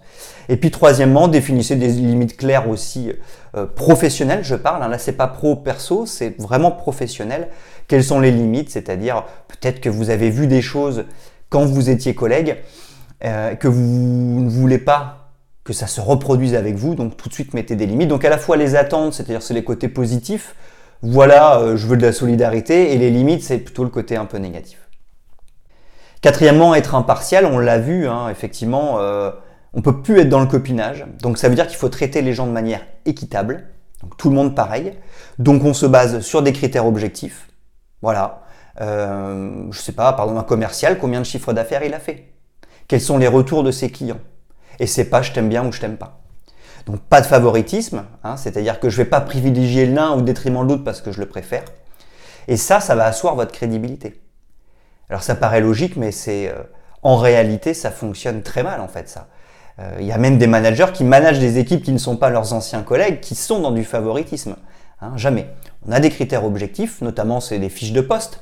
Et 0.49 0.55
puis 0.55 0.69
troisièmement, 0.69 1.27
définissez 1.27 1.75
des 1.75 1.87
limites 1.87 2.37
claires 2.37 2.69
aussi 2.69 3.11
euh, 3.57 3.65
professionnelles. 3.65 4.43
Je 4.43 4.53
parle. 4.53 4.83
Hein. 4.83 4.87
là, 4.87 4.99
c'est 4.99 5.13
pas 5.13 5.25
pro 5.25 5.55
perso, 5.55 6.05
c'est 6.05 6.39
vraiment 6.39 6.69
professionnel. 6.69 7.47
Quelles 7.87 8.03
sont 8.03 8.19
les 8.19 8.29
limites? 8.29 8.69
C'est-à-dire 8.69 9.23
peut-être 9.47 9.81
que 9.81 9.89
vous 9.89 10.11
avez 10.11 10.29
vu 10.29 10.45
des 10.45 10.61
choses 10.61 11.05
quand 11.49 11.65
vous 11.65 11.89
étiez 11.89 12.13
collègue 12.13 12.57
euh, 13.25 13.55
que 13.55 13.67
vous 13.67 14.41
ne 14.41 14.49
voulez 14.49 14.77
pas 14.77 15.31
que 15.63 15.73
ça 15.73 15.87
se 15.87 16.01
reproduise 16.01 16.53
avec 16.53 16.75
vous. 16.75 16.93
Donc 16.93 17.17
tout 17.17 17.29
de 17.29 17.33
suite 17.33 17.55
mettez 17.55 17.75
des 17.75 17.87
limites. 17.87 18.09
Donc 18.09 18.23
à 18.25 18.29
la 18.29 18.37
fois 18.37 18.57
les 18.57 18.75
attentes, 18.75 19.15
c'est-à-dire 19.15 19.41
c'est 19.41 19.55
les 19.55 19.63
côtés 19.63 19.87
positifs 19.87 20.53
voilà, 21.01 21.59
euh, 21.59 21.77
je 21.77 21.87
veux 21.87 21.97
de 21.97 22.05
la 22.05 22.11
solidarité, 22.11 22.93
et 22.93 22.97
les 22.97 23.09
limites, 23.09 23.43
c'est 23.43 23.59
plutôt 23.59 23.83
le 23.83 23.89
côté 23.89 24.15
un 24.15 24.25
peu 24.25 24.37
négatif. 24.37 24.79
Quatrièmement, 26.21 26.75
être 26.75 26.95
impartial, 26.95 27.45
on 27.45 27.59
l'a 27.59 27.79
vu, 27.79 28.07
hein, 28.07 28.29
effectivement, 28.29 28.99
euh, 28.99 29.31
on 29.73 29.81
peut 29.81 30.01
plus 30.01 30.19
être 30.19 30.29
dans 30.29 30.41
le 30.41 30.47
copinage. 30.47 31.05
Donc 31.21 31.37
ça 31.37 31.47
veut 31.47 31.55
dire 31.55 31.67
qu'il 31.67 31.77
faut 31.77 31.89
traiter 31.89 32.21
les 32.21 32.33
gens 32.33 32.45
de 32.45 32.51
manière 32.51 32.81
équitable. 33.05 33.67
Donc 34.01 34.17
tout 34.17 34.29
le 34.29 34.35
monde 34.35 34.55
pareil. 34.55 34.93
Donc 35.37 35.63
on 35.63 35.73
se 35.73 35.85
base 35.85 36.19
sur 36.21 36.41
des 36.41 36.51
critères 36.51 36.85
objectifs. 36.85 37.47
Voilà. 38.01 38.41
Euh, 38.81 39.67
je 39.71 39.79
sais 39.79 39.91
pas, 39.91 40.11
pardon, 40.13 40.37
un 40.37 40.43
commercial, 40.43 40.97
combien 40.97 41.19
de 41.19 41.25
chiffres 41.25 41.53
d'affaires 41.53 41.83
il 41.83 41.93
a 41.93 41.99
fait? 41.99 42.33
Quels 42.87 43.01
sont 43.01 43.17
les 43.17 43.27
retours 43.27 43.63
de 43.63 43.71
ses 43.71 43.89
clients? 43.89 44.19
Et 44.79 44.87
c'est 44.87 45.05
pas 45.05 45.21
je 45.21 45.31
t'aime 45.31 45.49
bien 45.49 45.65
ou 45.65 45.71
je 45.71 45.79
t'aime 45.79 45.97
pas. 45.97 46.21
Donc 46.89 47.01
pas 47.01 47.21
de 47.21 47.27
favoritisme, 47.27 48.03
hein, 48.23 48.35
c'est-à-dire 48.35 48.79
que 48.79 48.89
je 48.89 48.99
ne 48.99 49.03
vais 49.03 49.09
pas 49.09 49.21
privilégier 49.21 49.85
l'un 49.85 50.09
au 50.11 50.21
détriment 50.21 50.65
de 50.65 50.71
l'autre 50.71 50.83
parce 50.83 51.01
que 51.01 51.11
je 51.11 51.19
le 51.19 51.27
préfère. 51.27 51.63
Et 52.47 52.57
ça, 52.57 52.79
ça 52.79 52.95
va 52.95 53.05
asseoir 53.05 53.35
votre 53.35 53.51
crédibilité. 53.51 54.19
Alors 55.07 55.21
ça 55.21 55.35
paraît 55.35 55.61
logique, 55.61 55.97
mais 55.97 56.11
c'est 56.11 56.49
euh, 56.49 56.63
en 57.03 57.17
réalité, 57.17 57.75
ça 57.75 57.91
fonctionne 57.91 58.41
très 58.41 58.63
mal 58.63 58.81
en 58.81 58.87
fait 58.87 59.07
ça. 59.07 59.27
Euh, 59.77 59.97
il 59.99 60.07
y 60.07 60.11
a 60.11 60.17
même 60.17 60.39
des 60.39 60.47
managers 60.47 60.87
qui 60.91 61.03
managent 61.03 61.37
des 61.37 61.59
équipes 61.59 61.83
qui 61.83 61.91
ne 61.91 61.99
sont 61.99 62.17
pas 62.17 62.31
leurs 62.31 62.53
anciens 62.53 62.81
collègues, 62.81 63.19
qui 63.19 63.35
sont 63.35 63.59
dans 63.59 63.71
du 63.71 63.83
favoritisme. 63.83 64.55
Hein, 65.01 65.11
jamais. 65.15 65.47
On 65.87 65.91
a 65.91 65.99
des 65.99 66.09
critères 66.09 66.43
objectifs, 66.43 67.01
notamment 67.01 67.39
c'est 67.39 67.59
des 67.59 67.69
fiches 67.69 67.93
de 67.93 68.01
poste. 68.01 68.41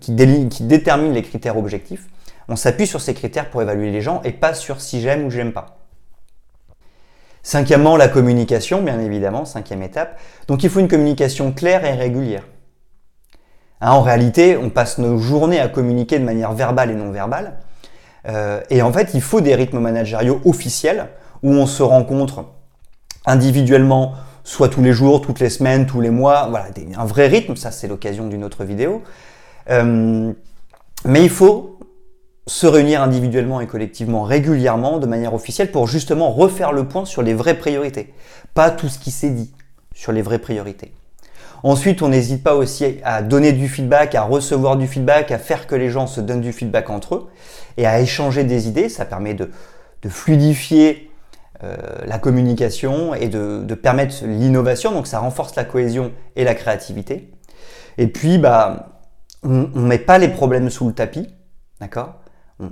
qui, 0.00 0.14
qui 0.50 0.62
déterminent 0.64 1.14
les 1.14 1.22
critères 1.22 1.56
objectifs. 1.56 2.06
On 2.48 2.56
s'appuie 2.56 2.86
sur 2.86 3.00
ces 3.00 3.14
critères 3.14 3.48
pour 3.48 3.62
évaluer 3.62 3.90
les 3.90 4.02
gens 4.02 4.20
et 4.24 4.32
pas 4.32 4.52
sur 4.52 4.80
si 4.82 5.00
j'aime 5.00 5.24
ou 5.24 5.30
j'aime 5.30 5.52
pas. 5.52 5.81
Cinquièmement, 7.42 7.96
la 7.96 8.08
communication, 8.08 8.82
bien 8.82 9.00
évidemment, 9.00 9.44
cinquième 9.44 9.82
étape. 9.82 10.18
Donc 10.46 10.62
il 10.62 10.70
faut 10.70 10.80
une 10.80 10.88
communication 10.88 11.52
claire 11.52 11.84
et 11.84 11.94
régulière. 11.94 12.44
Hein, 13.80 13.90
en 13.90 14.02
réalité, 14.02 14.56
on 14.56 14.70
passe 14.70 14.98
nos 14.98 15.18
journées 15.18 15.60
à 15.60 15.68
communiquer 15.68 16.18
de 16.18 16.24
manière 16.24 16.52
verbale 16.52 16.92
et 16.92 16.94
non 16.94 17.10
verbale. 17.10 17.54
Euh, 18.28 18.60
et 18.70 18.80
en 18.82 18.92
fait, 18.92 19.10
il 19.14 19.20
faut 19.20 19.40
des 19.40 19.56
rythmes 19.56 19.80
managériaux 19.80 20.40
officiels 20.44 21.08
où 21.42 21.52
on 21.52 21.66
se 21.66 21.82
rencontre 21.82 22.44
individuellement, 23.26 24.14
soit 24.44 24.68
tous 24.68 24.82
les 24.82 24.92
jours, 24.92 25.20
toutes 25.20 25.40
les 25.40 25.50
semaines, 25.50 25.86
tous 25.86 26.00
les 26.00 26.10
mois. 26.10 26.46
Voilà, 26.48 26.66
un 26.96 27.04
vrai 27.04 27.26
rythme. 27.26 27.56
Ça, 27.56 27.72
c'est 27.72 27.88
l'occasion 27.88 28.28
d'une 28.28 28.44
autre 28.44 28.64
vidéo. 28.64 29.02
Euh, 29.68 30.32
mais 31.04 31.22
il 31.24 31.30
faut 31.30 31.71
se 32.46 32.66
réunir 32.66 33.02
individuellement 33.02 33.60
et 33.60 33.66
collectivement 33.66 34.22
régulièrement 34.22 34.98
de 34.98 35.06
manière 35.06 35.34
officielle 35.34 35.70
pour 35.70 35.86
justement 35.86 36.32
refaire 36.32 36.72
le 36.72 36.88
point 36.88 37.04
sur 37.04 37.22
les 37.22 37.34
vraies 37.34 37.58
priorités. 37.58 38.12
Pas 38.54 38.70
tout 38.70 38.88
ce 38.88 38.98
qui 38.98 39.10
s'est 39.10 39.30
dit 39.30 39.52
sur 39.94 40.12
les 40.12 40.22
vraies 40.22 40.40
priorités. 40.40 40.92
Ensuite, 41.62 42.02
on 42.02 42.08
n'hésite 42.08 42.42
pas 42.42 42.56
aussi 42.56 42.96
à 43.04 43.22
donner 43.22 43.52
du 43.52 43.68
feedback, 43.68 44.16
à 44.16 44.22
recevoir 44.22 44.76
du 44.76 44.88
feedback, 44.88 45.30
à 45.30 45.38
faire 45.38 45.68
que 45.68 45.76
les 45.76 45.90
gens 45.90 46.08
se 46.08 46.20
donnent 46.20 46.40
du 46.40 46.52
feedback 46.52 46.90
entre 46.90 47.14
eux 47.14 47.30
et 47.76 47.86
à 47.86 48.00
échanger 48.00 48.42
des 48.42 48.66
idées. 48.66 48.88
Ça 48.88 49.04
permet 49.04 49.34
de, 49.34 49.50
fluidifier 50.08 51.12
euh, 51.62 51.76
la 52.04 52.18
communication 52.18 53.14
et 53.14 53.28
de, 53.28 53.74
permettre 53.74 54.24
l'innovation. 54.24 54.90
Donc 54.90 55.06
ça 55.06 55.20
renforce 55.20 55.54
la 55.54 55.62
cohésion 55.62 56.10
et 56.34 56.42
la 56.42 56.56
créativité. 56.56 57.30
Et 57.96 58.08
puis, 58.08 58.38
bah, 58.38 59.00
on 59.44 59.68
ne 59.72 59.86
met 59.86 59.98
pas 59.98 60.18
les 60.18 60.28
problèmes 60.28 60.68
sous 60.68 60.88
le 60.88 60.94
tapis. 60.94 61.28
D'accord? 61.80 62.21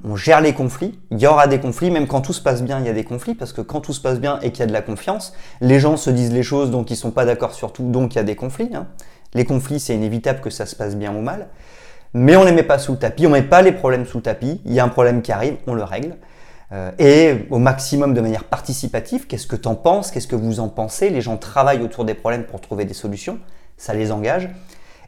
On, 0.05 0.17
gère 0.17 0.41
les 0.41 0.53
conflits. 0.53 0.99
Il 1.11 1.19
y 1.19 1.27
aura 1.27 1.47
des 1.47 1.61
conflits, 1.61 1.91
même 1.91 2.07
quand 2.07 2.21
tout 2.21 2.33
se 2.33 2.41
passe 2.41 2.63
bien, 2.63 2.79
il 2.81 2.87
y 2.87 2.89
a 2.89 2.93
des 2.93 3.05
conflits, 3.05 3.35
parce 3.35 3.53
que 3.53 3.61
quand 3.61 3.81
tout 3.81 3.93
se 3.93 4.01
passe 4.01 4.21
bien 4.21 4.39
et 4.41 4.51
qu'il 4.51 4.61
y 4.61 4.63
a 4.63 4.67
de 4.67 4.73
la 4.73 4.83
confiance, 4.83 5.33
les 5.61 5.81
gens 5.81 5.97
se 5.97 6.11
disent 6.11 6.33
les 6.33 6.43
choses, 6.43 6.71
donc 6.71 6.91
ils 6.91 6.97
sont 6.97 7.11
pas 7.11 7.25
d'accord 7.25 7.55
sur 7.55 7.73
tout, 7.73 7.91
donc 7.91 8.15
il 8.15 8.19
y 8.19 8.21
a 8.21 8.25
des 8.25 8.37
conflits. 8.37 8.71
Hein. 8.75 8.87
Les 9.35 9.45
conflits, 9.45 9.81
c'est 9.81 9.95
inévitable 9.95 10.41
que 10.41 10.51
ça 10.51 10.67
se 10.67 10.75
passe 10.75 10.97
bien 10.97 11.15
ou 11.15 11.21
mal. 11.21 11.49
Mais 12.13 12.37
on 12.37 12.45
les 12.45 12.53
met 12.53 12.65
pas 12.65 12.79
sous 12.79 12.93
le 12.93 12.99
tapis, 12.99 13.27
on 13.27 13.31
met 13.31 13.43
pas 13.43 13.63
les 13.63 13.73
problèmes 13.73 14.05
sous 14.05 14.19
le 14.19 14.23
tapis. 14.23 14.61
Il 14.65 14.73
y 14.73 14.81
a 14.81 14.85
un 14.85 14.89
problème 14.89 15.23
qui 15.23 15.31
arrive, 15.31 15.57
on 15.67 15.75
le 15.75 15.85
règle. 15.85 16.17
Euh, 16.73 16.91
et 16.99 17.47
au 17.51 17.59
maximum 17.59 18.15
de 18.15 18.21
manière 18.21 18.45
participative, 18.45 19.27
qu'est-ce 19.27 19.47
que 19.47 19.57
tu 19.57 19.69
en 19.69 19.75
penses, 19.75 20.11
qu'est-ce 20.11 20.29
que 20.29 20.37
vous 20.37 20.61
en 20.61 20.69
pensez 20.69 21.11
Les 21.11 21.21
gens 21.21 21.37
travaillent 21.37 21.83
autour 21.83 22.05
des 22.05 22.15
problèmes 22.15 22.45
pour 22.45 22.61
trouver 22.61 22.85
des 22.85 22.95
solutions, 22.95 23.39
ça 23.77 23.95
les 23.95 24.13
engage. 24.13 24.49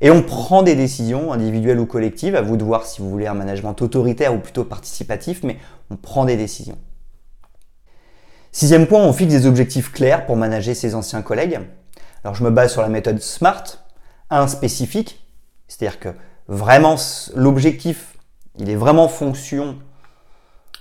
Et 0.02 0.10
on 0.10 0.22
prend 0.22 0.64
des 0.64 0.74
décisions 0.74 1.32
individuelles 1.32 1.78
ou 1.78 1.86
collectives, 1.86 2.34
à 2.34 2.42
vous 2.42 2.56
de 2.56 2.64
voir 2.64 2.84
si 2.84 3.00
vous 3.00 3.08
voulez 3.08 3.28
un 3.28 3.34
management 3.34 3.80
autoritaire 3.80 4.34
ou 4.34 4.38
plutôt 4.38 4.64
participatif, 4.64 5.44
mais 5.44 5.58
on 5.90 5.96
prend 5.96 6.24
des 6.24 6.36
décisions. 6.36 6.76
Sixième 8.50 8.88
point, 8.88 9.00
on 9.00 9.12
fixe 9.12 9.32
des 9.32 9.46
objectifs 9.46 9.92
clairs 9.92 10.26
pour 10.26 10.36
manager 10.36 10.74
ses 10.74 10.96
anciens 10.96 11.22
collègues. 11.22 11.60
Alors 12.24 12.34
je 12.34 12.42
me 12.42 12.50
base 12.50 12.72
sur 12.72 12.82
la 12.82 12.88
méthode 12.88 13.22
SMART, 13.22 13.62
un 14.28 14.48
spécifique, 14.48 15.24
c'est-à-dire 15.68 16.00
que 16.00 16.08
vraiment 16.48 16.96
l'objectif, 17.36 18.18
il 18.58 18.70
est 18.70 18.76
vraiment 18.76 19.06
fonction 19.06 19.78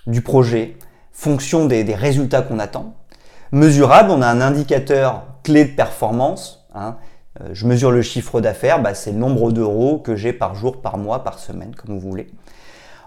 du 0.07 0.21
projet, 0.21 0.77
fonction 1.11 1.65
des, 1.65 1.83
résultats 1.93 2.41
qu'on 2.41 2.57
attend. 2.57 2.95
Mesurable, 3.51 4.09
on 4.09 4.23
a 4.23 4.27
un 4.27 4.41
indicateur 4.41 5.25
clé 5.43 5.65
de 5.65 5.75
performance, 5.75 6.67
hein, 6.73 6.97
je 7.53 7.65
mesure 7.65 7.91
le 7.91 8.01
chiffre 8.01 8.41
d'affaires, 8.41 8.81
bah, 8.81 8.93
c'est 8.93 9.11
le 9.11 9.17
nombre 9.17 9.51
d'euros 9.51 9.99
que 9.99 10.15
j'ai 10.15 10.33
par 10.33 10.55
jour, 10.55 10.81
par 10.81 10.97
mois, 10.97 11.23
par 11.23 11.39
semaine, 11.39 11.75
comme 11.75 11.97
vous 11.97 12.09
voulez. 12.09 12.27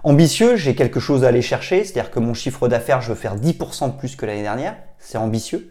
Ambitieux, 0.03 0.57
j'ai 0.57 0.75
quelque 0.75 1.01
chose 1.01 1.25
à 1.25 1.29
aller 1.29 1.43
chercher, 1.43 1.85
c'est-à-dire 1.85 2.11
que 2.11 2.21
mon 2.21 2.35
chiffre 2.35 2.69
d'affaires, 2.69 3.01
je 3.01 3.09
veux 3.09 3.15
faire 3.15 3.37
10% 3.37 3.93
de 3.93 3.99
plus 3.99 4.17
que 4.17 4.27
l'année 4.27 4.43
dernière, 4.43 4.77
c'est 4.99 5.17
ambitieux. 5.17 5.71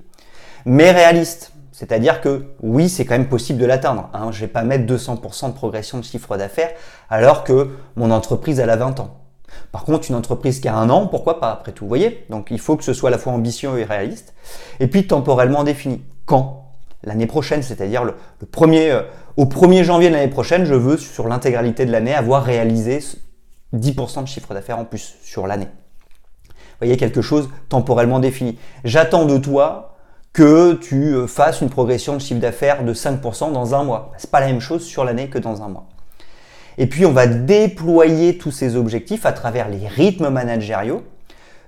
Mais 0.66 0.92
réaliste, 0.92 1.52
c'est-à-dire 1.72 2.22
que 2.22 2.46
oui, 2.62 2.90
c'est 2.90 3.06
quand 3.06 3.16
même 3.16 3.30
possible 3.30 3.60
de 3.60 3.66
l'atteindre. 3.66 4.10
Hein. 4.14 4.32
Je 4.32 4.38
ne 4.38 4.42
vais 4.42 4.52
pas 4.52 4.64
mettre 4.64 4.86
200% 4.86 5.48
de 5.48 5.54
progression 5.54 6.00
de 6.00 6.04
chiffre 6.04 6.38
d'affaires 6.38 6.72
alors 7.10 7.44
que 7.44 7.70
mon 7.96 8.12
entreprise, 8.12 8.60
elle 8.60 8.70
a 8.70 8.76
20 8.76 9.00
ans. 9.00 9.20
Par 9.72 9.84
contre, 9.84 10.10
une 10.10 10.16
entreprise 10.16 10.60
qui 10.60 10.68
a 10.68 10.76
un 10.76 10.90
an, 10.90 11.08
pourquoi 11.08 11.40
pas 11.40 11.52
après 11.52 11.72
tout 11.72 11.86
Vous 11.86 11.90
voyez? 11.90 12.26
Donc 12.30 12.48
il 12.52 12.60
faut 12.60 12.78
que 12.78 12.84
ce 12.84 12.94
soit 12.94 13.10
à 13.10 13.12
la 13.12 13.18
fois 13.18 13.34
ambitieux 13.34 13.78
et 13.78 13.84
réaliste. 13.84 14.34
Et 14.80 14.88
puis 14.88 15.08
temporellement 15.08 15.64
défini. 15.64 16.04
Quand? 16.26 16.63
L'année 17.04 17.28
prochaine, 17.28 17.64
c'est-à-dire 17.64 18.04
le, 18.04 18.16
premier, 18.52 18.92
euh, 18.92 19.02
au 19.38 19.46
1er 19.46 19.84
janvier 19.84 20.10
de 20.10 20.16
l'année 20.16 20.30
prochaine, 20.30 20.66
je 20.66 20.74
veux 20.74 20.98
sur 20.98 21.28
l'intégralité 21.28 21.86
de 21.86 21.92
l'année 21.92 22.14
avoir 22.14 22.44
réalisé 22.44 23.00
10% 23.74 24.24
de 24.24 24.28
chiffre 24.28 24.54
d'affaires 24.54 24.80
en 24.80 24.86
plus 24.86 25.16
sur 25.22 25.48
l'année. 25.48 25.68
Vous 26.48 26.88
voyez 26.88 26.98
quelque 26.98 27.22
chose 27.22 27.50
temporellement 27.70 28.20
défini. 28.20 28.58
J'attends 28.84 29.26
de 29.26 29.38
toi 29.38 29.96
que 30.34 30.74
tu 30.74 31.14
euh, 31.14 31.28
fasses 31.28 31.62
une 31.62 31.70
progression 31.70 32.16
de 32.16 32.20
chiffre 32.20 32.40
d'affaires 32.40 32.84
de 32.84 32.94
5% 32.94 33.52
dans 33.52 33.76
un 33.76 33.84
mois. 33.84 34.12
C'est 34.18 34.32
pas 34.32 34.40
la 34.40 34.48
même 34.48 34.60
chose 34.60 34.84
sur 34.84 35.04
l'année 35.04 35.30
que 35.30 35.38
dans 35.38 35.62
un 35.62 35.70
mois. 35.70 35.86
Et 36.78 36.88
puis 36.88 37.06
on 37.06 37.12
va 37.12 37.28
déployer 37.28 38.38
tous 38.38 38.52
ces 38.52 38.76
objectifs 38.76 39.26
à 39.26 39.32
travers 39.32 39.70
les 39.70 39.88
rythmes 39.88 40.30
managériaux. 40.30 41.04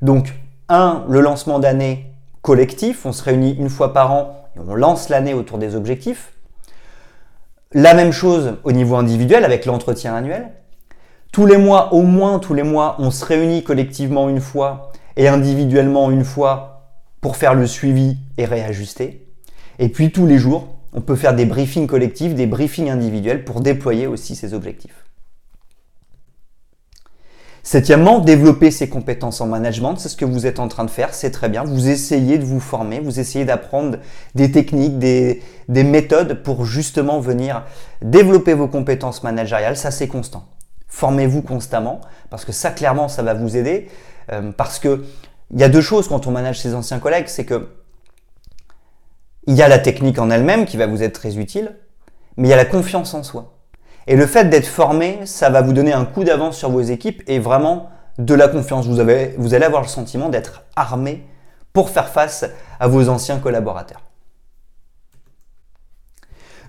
Donc 0.01 0.33
un, 0.67 1.05
le 1.07 1.19
lancement 1.21 1.59
d'année 1.59 2.11
collectif, 2.41 3.05
on 3.05 3.11
se 3.11 3.23
réunit 3.23 3.53
une 3.53 3.69
fois 3.69 3.93
par 3.93 4.11
an 4.11 4.44
on 4.57 4.75
lance 4.75 5.09
l'année 5.09 5.33
autour 5.33 5.57
des 5.57 5.75
objectifs. 5.75 6.31
La 7.73 7.93
même 7.93 8.11
chose 8.11 8.55
au 8.63 8.71
niveau 8.71 8.95
individuel 8.95 9.43
avec 9.43 9.65
l'entretien 9.65 10.15
annuel. 10.15 10.51
Tous 11.31 11.45
les 11.45 11.57
mois, 11.57 11.93
au 11.93 12.03
moins 12.03 12.39
tous 12.39 12.53
les 12.53 12.63
mois, 12.63 12.95
on 12.99 13.11
se 13.11 13.25
réunit 13.25 13.63
collectivement 13.63 14.29
une 14.29 14.39
fois 14.39 14.91
et 15.17 15.27
individuellement 15.27 16.11
une 16.11 16.23
fois 16.23 16.89
pour 17.21 17.35
faire 17.35 17.53
le 17.53 17.67
suivi 17.67 18.17
et 18.37 18.45
réajuster. 18.45 19.27
Et 19.79 19.89
puis 19.89 20.11
tous 20.11 20.25
les 20.25 20.37
jours, 20.37 20.75
on 20.93 21.01
peut 21.01 21.15
faire 21.15 21.35
des 21.35 21.45
briefings 21.45 21.87
collectifs, 21.87 22.35
des 22.35 22.47
briefings 22.47 22.89
individuels 22.89 23.43
pour 23.43 23.61
déployer 23.61 24.07
aussi 24.07 24.35
ces 24.35 24.53
objectifs. 24.53 25.04
Septièmement, 27.65 28.19
développer 28.19 28.69
ses 28.69 28.89
compétences 28.89 29.41
en 29.41 29.47
management, 29.47 29.95
c'est 29.95 30.07
ce 30.07 30.15
que 30.15 30.23
vous 30.23 30.45
êtes 30.45 30.59
en 30.59 30.67
train 30.67 30.83
de 30.83 30.89
faire, 30.91 31.15
c'est 31.15 31.31
très 31.31 31.49
bien. 31.49 31.63
Vous 31.63 31.89
essayez 31.89 32.37
de 32.37 32.45
vous 32.45 32.59
former, 32.59 32.99
vous 32.99 33.19
essayez 33.19 33.43
d'apprendre 33.43 33.97
des 34.35 34.51
techniques, 34.51 34.99
des, 34.99 35.41
méthodes 35.67 36.43
pour 36.43 36.63
justement 36.63 37.19
venir 37.19 37.65
développer 38.03 38.53
vos 38.53 38.67
compétences 38.67 39.23
managériales, 39.23 39.77
ça 39.77 39.89
c'est 39.89 40.07
constant. 40.07 40.45
Formez-vous 40.89 41.41
constamment, 41.41 42.01
parce 42.29 42.45
que 42.45 42.51
ça 42.51 42.69
clairement 42.69 43.07
ça 43.07 43.23
va 43.23 43.33
vous 43.33 43.57
aider, 43.57 43.89
euh, 44.31 44.51
parce 44.51 44.77
que 44.77 45.03
il 45.49 45.59
y 45.59 45.63
a 45.63 45.69
deux 45.69 45.81
choses 45.81 46.07
quand 46.07 46.27
on 46.27 46.31
manage 46.31 46.59
ses 46.59 46.75
anciens 46.75 46.99
collègues, 46.99 47.29
c'est 47.29 47.45
que 47.45 47.69
il 49.47 49.55
y 49.55 49.63
a 49.63 49.67
la 49.67 49.79
technique 49.79 50.19
en 50.19 50.29
elle-même 50.29 50.67
qui 50.67 50.77
va 50.77 50.85
vous 50.85 51.01
être 51.01 51.13
très 51.19 51.39
utile, 51.39 51.75
mais 52.37 52.47
il 52.47 52.51
y 52.51 52.53
a 52.53 52.57
la 52.57 52.65
confiance 52.65 53.15
en 53.15 53.23
soi. 53.23 53.54
Et 54.07 54.15
le 54.15 54.27
fait 54.27 54.49
d'être 54.49 54.67
formé, 54.67 55.25
ça 55.25 55.49
va 55.49 55.61
vous 55.61 55.73
donner 55.73 55.93
un 55.93 56.05
coup 56.05 56.23
d'avance 56.23 56.57
sur 56.57 56.69
vos 56.69 56.81
équipes 56.81 57.23
et 57.27 57.39
vraiment 57.39 57.89
de 58.19 58.33
la 58.33 58.47
confiance. 58.47 58.85
Vous, 58.85 58.99
allez 58.99 59.65
avoir 59.65 59.81
le 59.81 59.87
sentiment 59.87 60.29
d'être 60.29 60.63
armé 60.75 61.25
pour 61.73 61.89
faire 61.89 62.09
face 62.09 62.45
à 62.79 62.87
vos 62.87 63.09
anciens 63.09 63.39
collaborateurs. 63.39 64.01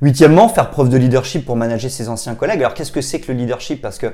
Huitièmement, 0.02 0.48
faire 0.48 0.70
preuve 0.70 0.88
de 0.88 0.96
leadership 0.96 1.44
pour 1.46 1.56
manager 1.56 1.90
ses 1.90 2.08
anciens 2.08 2.34
collègues. 2.34 2.60
Alors 2.60 2.74
qu'est-ce 2.74 2.92
que 2.92 3.00
c'est 3.00 3.20
que 3.20 3.32
le 3.32 3.38
leadership? 3.38 3.80
Parce 3.80 3.98
que 3.98 4.12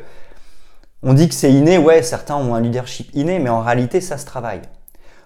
on 1.02 1.14
dit 1.14 1.28
que 1.28 1.34
c'est 1.34 1.52
inné, 1.52 1.78
ouais, 1.78 2.02
certains 2.02 2.36
ont 2.36 2.54
un 2.54 2.60
leadership 2.60 3.10
inné, 3.14 3.40
mais 3.40 3.50
en 3.50 3.60
réalité, 3.60 4.00
ça 4.00 4.18
se 4.18 4.24
travaille. 4.24 4.62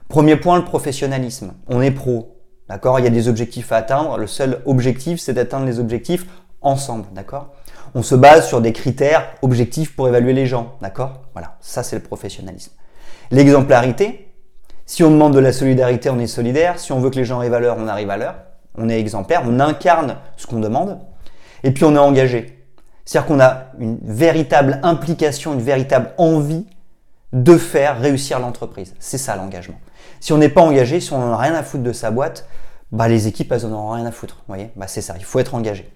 Premier 0.08 0.36
point, 0.36 0.56
le 0.56 0.64
professionnalisme. 0.64 1.52
On 1.66 1.82
est 1.82 1.90
pro, 1.90 2.38
d'accord? 2.68 2.98
Il 2.98 3.04
y 3.04 3.08
a 3.08 3.10
des 3.10 3.28
objectifs 3.28 3.72
à 3.72 3.76
atteindre. 3.76 4.16
Le 4.16 4.26
seul 4.26 4.62
objectif, 4.64 5.20
c'est 5.20 5.34
d'atteindre 5.34 5.66
les 5.66 5.78
objectifs 5.78 6.24
ensemble, 6.62 7.06
d'accord? 7.12 7.52
On 7.96 8.02
se 8.02 8.14
base 8.14 8.46
sur 8.46 8.60
des 8.60 8.74
critères 8.74 9.32
objectifs 9.40 9.96
pour 9.96 10.06
évaluer 10.06 10.34
les 10.34 10.44
gens, 10.44 10.74
d'accord? 10.82 11.22
Voilà, 11.32 11.56
ça 11.62 11.82
c'est 11.82 11.96
le 11.96 12.02
professionnalisme. 12.02 12.72
L'exemplarité, 13.30 14.34
si 14.84 15.02
on 15.02 15.10
demande 15.10 15.32
de 15.32 15.38
la 15.38 15.50
solidarité, 15.50 16.10
on 16.10 16.18
est 16.18 16.26
solidaire. 16.26 16.78
Si 16.78 16.92
on 16.92 17.00
veut 17.00 17.08
que 17.08 17.16
les 17.16 17.24
gens 17.24 17.38
arrivent 17.38 17.54
à 17.54 17.58
l'heure, 17.58 17.78
on 17.80 17.88
arrive 17.88 18.10
à 18.10 18.18
l'heure. 18.18 18.34
On 18.76 18.90
est 18.90 19.00
exemplaire, 19.00 19.44
on 19.46 19.60
incarne 19.60 20.18
ce 20.36 20.46
qu'on 20.46 20.60
demande. 20.60 20.98
Et 21.62 21.70
puis 21.70 21.84
on 21.84 21.94
est 21.94 21.98
engagé. 21.98 22.68
C'est-à-dire 23.06 23.28
qu'on 23.28 23.40
a 23.40 23.68
une 23.78 23.98
véritable 24.02 24.78
implication, 24.82 25.54
une 25.54 25.62
véritable 25.62 26.12
envie 26.18 26.66
de 27.32 27.56
faire 27.56 27.98
réussir 27.98 28.40
l'entreprise. 28.40 28.94
C'est 28.98 29.16
ça 29.16 29.36
l'engagement. 29.36 29.80
Si 30.20 30.34
on 30.34 30.38
n'est 30.38 30.50
pas 30.50 30.60
engagé, 30.60 31.00
si 31.00 31.14
on 31.14 31.18
n'en 31.18 31.32
a 31.32 31.38
rien 31.38 31.54
à 31.54 31.62
foutre 31.62 31.82
de 31.82 31.94
sa 31.94 32.10
boîte, 32.10 32.46
bah 32.92 33.08
les 33.08 33.26
équipes 33.26 33.52
elles 33.52 33.64
en 33.64 33.72
ont 33.72 33.88
rien 33.88 34.04
à 34.04 34.12
foutre. 34.12 34.44
Voyez, 34.48 34.70
bah 34.76 34.86
c'est 34.86 35.00
ça. 35.00 35.14
Il 35.16 35.24
faut 35.24 35.38
être 35.38 35.54
engagé. 35.54 35.90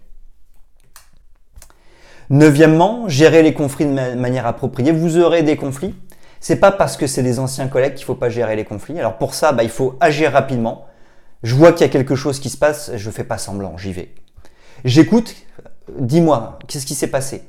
Neuvièmement, 2.30 3.08
gérer 3.08 3.42
les 3.42 3.54
conflits 3.54 3.86
de 3.86 4.14
manière 4.14 4.46
appropriée. 4.46 4.92
Vous 4.92 5.18
aurez 5.18 5.42
des 5.42 5.56
conflits. 5.56 5.94
C'est 6.38 6.56
pas 6.56 6.70
parce 6.70 6.96
que 6.96 7.06
c'est 7.06 7.24
des 7.24 7.38
anciens 7.38 7.66
collègues 7.66 7.94
qu'il 7.94 8.06
faut 8.06 8.14
pas 8.14 8.30
gérer 8.30 8.56
les 8.56 8.64
conflits. 8.64 8.98
Alors 8.98 9.18
pour 9.18 9.34
ça, 9.34 9.52
bah, 9.52 9.64
il 9.64 9.68
faut 9.68 9.96
agir 10.00 10.32
rapidement. 10.32 10.86
Je 11.42 11.54
vois 11.54 11.72
qu'il 11.72 11.82
y 11.82 11.90
a 11.90 11.92
quelque 11.92 12.14
chose 12.14 12.38
qui 12.38 12.48
se 12.48 12.56
passe, 12.56 12.92
je 12.94 13.10
fais 13.10 13.24
pas 13.24 13.36
semblant, 13.36 13.76
j'y 13.76 13.92
vais. 13.92 14.14
J'écoute, 14.84 15.34
dis-moi, 15.98 16.58
qu'est-ce 16.68 16.86
qui 16.86 16.94
s'est 16.94 17.10
passé? 17.10 17.42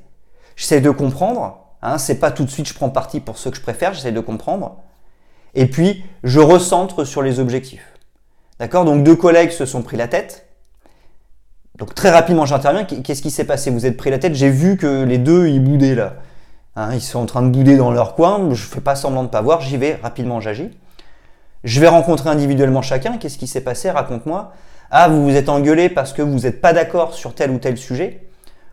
J'essaie 0.55 0.81
de 0.81 0.89
comprendre. 0.89 1.59
Hein, 1.81 1.97
c'est 1.97 2.19
pas 2.19 2.31
tout 2.31 2.43
de 2.43 2.49
suite 2.49 2.67
je 2.67 2.73
prends 2.73 2.89
parti 2.89 3.19
pour 3.19 3.37
ceux 3.37 3.51
que 3.51 3.57
je 3.57 3.61
préfère, 3.61 3.93
j'essaie 3.93 4.11
de 4.11 4.19
comprendre. 4.19 4.77
Et 5.53 5.67
puis, 5.67 6.03
je 6.23 6.39
recentre 6.39 7.05
sur 7.05 7.21
les 7.21 7.39
objectifs. 7.39 7.85
D'accord? 8.59 8.85
Donc, 8.85 9.03
deux 9.03 9.15
collègues 9.15 9.51
se 9.51 9.65
sont 9.65 9.81
pris 9.81 9.97
la 9.97 10.07
tête. 10.07 10.47
Donc, 11.77 11.95
très 11.95 12.09
rapidement, 12.09 12.45
j'interviens. 12.45 12.83
Qu'est-ce 12.83 13.21
qui 13.21 13.31
s'est 13.31 13.45
passé? 13.45 13.71
Vous 13.71 13.85
êtes 13.85 13.97
pris 13.97 14.09
la 14.09 14.19
tête? 14.19 14.35
J'ai 14.35 14.49
vu 14.49 14.77
que 14.77 15.03
les 15.03 15.17
deux, 15.17 15.47
ils 15.47 15.63
boudaient 15.63 15.95
là. 15.95 16.15
Hein, 16.75 16.93
ils 16.93 17.01
sont 17.01 17.19
en 17.19 17.25
train 17.25 17.41
de 17.41 17.49
bouder 17.49 17.77
dans 17.77 17.91
leur 17.91 18.15
coin. 18.15 18.53
Je 18.53 18.63
fais 18.63 18.81
pas 18.81 18.95
semblant 18.95 19.23
de 19.23 19.29
pas 19.29 19.41
voir. 19.41 19.61
J'y 19.61 19.77
vais. 19.77 19.99
Rapidement, 20.01 20.39
j'agis. 20.39 20.69
Je 21.63 21.79
vais 21.79 21.87
rencontrer 21.87 22.29
individuellement 22.29 22.81
chacun. 22.81 23.17
Qu'est-ce 23.17 23.37
qui 23.37 23.47
s'est 23.47 23.61
passé? 23.61 23.89
Raconte-moi. 23.89 24.53
Ah, 24.91 25.07
vous 25.07 25.23
vous 25.23 25.35
êtes 25.35 25.47
engueulé 25.47 25.87
parce 25.89 26.11
que 26.11 26.21
vous 26.21 26.39
n'êtes 26.39 26.59
pas 26.59 26.73
d'accord 26.73 27.13
sur 27.13 27.33
tel 27.33 27.51
ou 27.51 27.59
tel 27.59 27.77
sujet. 27.77 28.27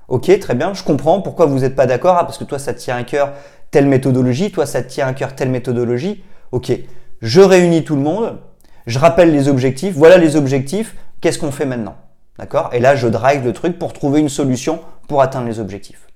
Ok, 0.08 0.36
très 0.40 0.54
bien, 0.54 0.72
je 0.72 0.82
comprends 0.82 1.20
pourquoi 1.20 1.46
vous 1.46 1.60
n'êtes 1.60 1.76
pas 1.76 1.86
d'accord. 1.86 2.16
Ah, 2.18 2.24
parce 2.24 2.38
que 2.38 2.44
toi, 2.44 2.58
ça 2.58 2.74
tient 2.74 2.96
à 2.96 3.04
cœur 3.04 3.34
telle 3.70 3.86
méthodologie, 3.86 4.50
toi, 4.50 4.66
ça 4.66 4.82
tient 4.82 5.06
à 5.06 5.12
cœur 5.12 5.34
telle 5.34 5.50
méthodologie. 5.50 6.24
Ok, 6.50 6.72
je 7.20 7.40
réunis 7.40 7.84
tout 7.84 7.94
le 7.94 8.00
monde, 8.00 8.38
je 8.86 8.98
rappelle 8.98 9.30
les 9.30 9.48
objectifs, 9.48 9.94
voilà 9.94 10.16
les 10.16 10.34
objectifs, 10.34 10.96
qu'est-ce 11.20 11.38
qu'on 11.38 11.52
fait 11.52 11.66
maintenant? 11.66 11.94
D'accord? 12.38 12.70
Et 12.72 12.78
là, 12.78 12.94
je 12.94 13.08
drive 13.08 13.44
le 13.44 13.52
truc 13.52 13.78
pour 13.78 13.92
trouver 13.92 14.20
une 14.20 14.28
solution 14.28 14.80
pour 15.08 15.22
atteindre 15.22 15.46
les 15.46 15.58
objectifs. 15.58 16.06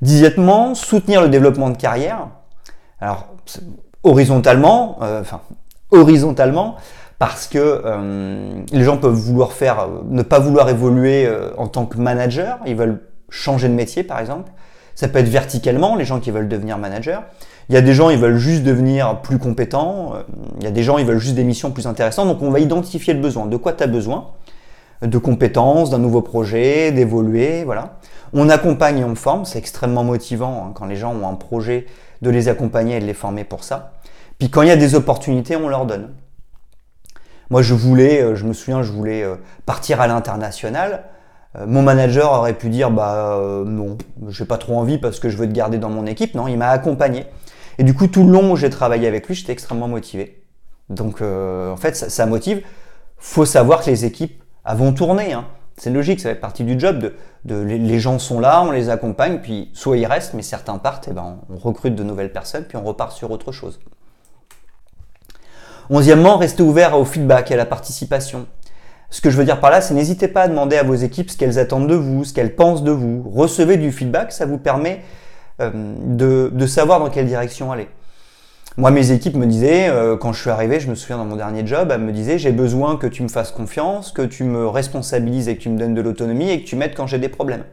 Dixièmement, 0.00 0.74
soutenir 0.74 1.22
le 1.22 1.28
développement 1.28 1.70
de 1.70 1.76
carrière. 1.76 2.28
Alors, 3.00 3.26
horizontalement, 4.04 4.98
euh, 5.02 5.20
enfin, 5.20 5.40
horizontalement, 5.90 6.76
parce 7.18 7.48
que 7.48 7.58
euh, 7.58 8.62
les 8.70 8.84
gens 8.84 8.96
peuvent 8.96 9.14
vouloir 9.14 9.52
faire, 9.52 9.80
euh, 9.80 10.00
ne 10.04 10.22
pas 10.22 10.38
vouloir 10.38 10.68
évoluer 10.68 11.28
en 11.56 11.66
tant 11.66 11.86
que 11.86 11.98
manager, 11.98 12.58
ils 12.66 12.76
veulent 12.76 13.02
changer 13.30 13.68
de 13.68 13.74
métier 13.74 14.04
par 14.04 14.20
exemple. 14.20 14.50
Ça 14.98 15.06
peut 15.06 15.20
être 15.20 15.28
verticalement, 15.28 15.94
les 15.94 16.04
gens 16.04 16.18
qui 16.18 16.32
veulent 16.32 16.48
devenir 16.48 16.76
manager. 16.76 17.22
Il 17.68 17.74
y 17.76 17.78
a 17.78 17.82
des 17.82 17.94
gens, 17.94 18.10
ils 18.10 18.18
veulent 18.18 18.36
juste 18.36 18.64
devenir 18.64 19.22
plus 19.22 19.38
compétents. 19.38 20.14
Il 20.56 20.64
y 20.64 20.66
a 20.66 20.72
des 20.72 20.82
gens, 20.82 20.98
ils 20.98 21.06
veulent 21.06 21.20
juste 21.20 21.36
des 21.36 21.44
missions 21.44 21.70
plus 21.70 21.86
intéressantes. 21.86 22.26
Donc 22.26 22.42
on 22.42 22.50
va 22.50 22.58
identifier 22.58 23.14
le 23.14 23.20
besoin. 23.20 23.46
De 23.46 23.56
quoi 23.56 23.72
tu 23.74 23.84
as 23.84 23.86
besoin? 23.86 24.32
De 25.02 25.16
compétences, 25.16 25.90
d'un 25.90 25.98
nouveau 25.98 26.20
projet, 26.20 26.90
d'évoluer, 26.90 27.62
voilà. 27.62 28.00
On 28.32 28.48
accompagne 28.48 28.98
et 28.98 29.04
on 29.04 29.14
forme. 29.14 29.44
C'est 29.44 29.60
extrêmement 29.60 30.02
motivant 30.02 30.64
hein, 30.66 30.72
quand 30.74 30.86
les 30.86 30.96
gens 30.96 31.14
ont 31.14 31.28
un 31.28 31.34
projet 31.34 31.86
de 32.20 32.30
les 32.30 32.48
accompagner 32.48 32.96
et 32.96 33.00
de 33.00 33.06
les 33.06 33.14
former 33.14 33.44
pour 33.44 33.62
ça. 33.62 33.92
Puis 34.40 34.50
quand 34.50 34.62
il 34.62 34.68
y 34.68 34.72
a 34.72 34.76
des 34.76 34.96
opportunités, 34.96 35.54
on 35.54 35.68
leur 35.68 35.86
donne. 35.86 36.08
Moi, 37.50 37.62
je 37.62 37.74
voulais, 37.74 38.20
euh, 38.20 38.34
je 38.34 38.44
me 38.44 38.52
souviens, 38.52 38.82
je 38.82 38.90
voulais 38.90 39.22
euh, 39.22 39.36
partir 39.64 40.00
à 40.00 40.08
l'international. 40.08 41.04
Euh, 41.56 41.66
mon 41.66 41.82
manager 41.82 42.32
aurait 42.32 42.54
pu 42.54 42.68
dire 42.68 42.90
bah 42.90 43.40
non, 43.64 43.96
j'ai 44.28 44.44
pas 44.44 44.58
trop 44.58 44.78
envie 44.78 44.98
parce 44.98 45.18
que 45.18 45.28
je 45.28 45.36
veux 45.36 45.46
te 45.46 45.52
garder 45.52 45.78
dans 45.78 45.90
mon 45.90 46.06
équipe. 46.06 46.34
Non, 46.34 46.48
il 46.48 46.58
m'a 46.58 46.68
accompagné. 46.68 47.26
Et 47.78 47.84
du 47.84 47.94
coup, 47.94 48.06
tout 48.06 48.24
le 48.24 48.32
long 48.32 48.52
où 48.52 48.56
j'ai 48.56 48.70
travaillé 48.70 49.06
avec 49.06 49.28
lui, 49.28 49.34
j'étais 49.34 49.52
extrêmement 49.52 49.88
motivé. 49.88 50.42
Donc, 50.88 51.20
en 51.22 51.76
fait, 51.76 51.94
ça, 51.94 52.26
motive. 52.26 52.62
Faut 53.18 53.44
savoir 53.44 53.82
que 53.82 53.90
les 53.90 54.04
équipes 54.04 54.42
vont 54.64 54.92
tourner. 54.92 55.32
Hein. 55.32 55.46
C'est 55.78 55.90
logique, 55.90 56.20
ça 56.20 56.30
fait 56.30 56.34
partie 56.34 56.64
du 56.64 56.78
job. 56.78 57.12
De, 57.44 57.62
les, 57.62 58.00
gens 58.00 58.18
sont 58.18 58.40
là, 58.40 58.62
on 58.62 58.72
les 58.72 58.90
accompagne, 58.90 59.38
puis 59.40 59.70
soit 59.74 59.96
ils 59.96 60.06
restent, 60.06 60.34
mais 60.34 60.42
certains 60.42 60.76
partent, 60.78 61.06
et 61.08 61.12
ben 61.12 61.38
on 61.48 61.56
recrute 61.56 61.94
de 61.94 62.02
nouvelles 62.02 62.32
personnes, 62.32 62.64
puis 62.64 62.76
on 62.76 62.82
repart 62.82 63.12
sur 63.12 63.30
autre 63.30 63.52
chose. 63.52 63.78
Onzièmement, 65.88 66.36
restez 66.36 66.62
ouvert 66.62 66.98
au 66.98 67.04
feedback 67.04 67.50
et 67.50 67.54
à 67.54 67.56
la 67.56 67.64
participation. 67.64 68.46
Ce 69.10 69.20
que 69.20 69.30
je 69.30 69.36
veux 69.36 69.44
dire 69.44 69.60
par 69.60 69.70
là, 69.70 69.80
c'est 69.80 69.94
n'hésitez 69.94 70.28
pas 70.28 70.42
à 70.42 70.48
demander 70.48 70.76
à 70.76 70.82
vos 70.82 70.94
équipes 70.94 71.30
ce 71.30 71.36
qu'elles 71.36 71.58
attendent 71.58 71.88
de 71.88 71.94
vous, 71.94 72.24
ce 72.24 72.34
qu'elles 72.34 72.54
pensent 72.54 72.82
de 72.82 72.90
vous. 72.90 73.28
Recevez 73.34 73.78
du 73.78 73.90
feedback, 73.90 74.32
ça 74.32 74.44
vous 74.44 74.58
permet 74.58 75.02
euh, 75.60 75.70
de, 76.04 76.66
savoir 76.66 77.00
dans 77.00 77.08
quelle 77.08 77.26
direction 77.26 77.72
aller. 77.72 77.88
Moi, 78.76 78.90
mes 78.90 79.10
équipes 79.10 79.34
me 79.34 79.46
disaient, 79.46 79.88
euh, 79.88 80.16
quand 80.16 80.32
je 80.32 80.40
suis 80.40 80.50
arrivé, 80.50 80.78
je 80.78 80.88
me 80.88 80.94
souviens 80.94 81.16
dans 81.16 81.24
mon 81.24 81.36
dernier 81.36 81.66
job, 81.66 81.90
elles 81.90 82.00
me 82.00 82.12
disaient, 82.12 82.38
j'ai 82.38 82.52
besoin 82.52 82.96
que 82.96 83.06
tu 83.06 83.22
me 83.22 83.28
fasses 83.28 83.50
confiance, 83.50 84.12
que 84.12 84.22
tu 84.22 84.44
me 84.44 84.68
responsabilises 84.68 85.48
et 85.48 85.56
que 85.56 85.62
tu 85.62 85.70
me 85.70 85.78
donnes 85.78 85.94
de 85.94 86.00
l'autonomie 86.02 86.50
et 86.50 86.62
que 86.62 86.68
tu 86.68 86.76
m'aides 86.76 86.94
quand 86.94 87.06
j'ai 87.06 87.18
des 87.18 87.30
problèmes. 87.30 87.64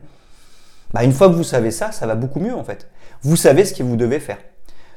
Bah, 0.94 1.04
une 1.04 1.12
fois 1.12 1.28
que 1.28 1.34
vous 1.34 1.44
savez 1.44 1.70
ça, 1.70 1.92
ça 1.92 2.08
va 2.08 2.16
beaucoup 2.16 2.40
mieux 2.40 2.56
en 2.56 2.64
fait. 2.64 2.88
Vous 3.22 3.36
savez 3.36 3.66
ce 3.66 3.74
que 3.74 3.84
vous 3.84 3.98
devez 3.98 4.20
faire. 4.20 4.38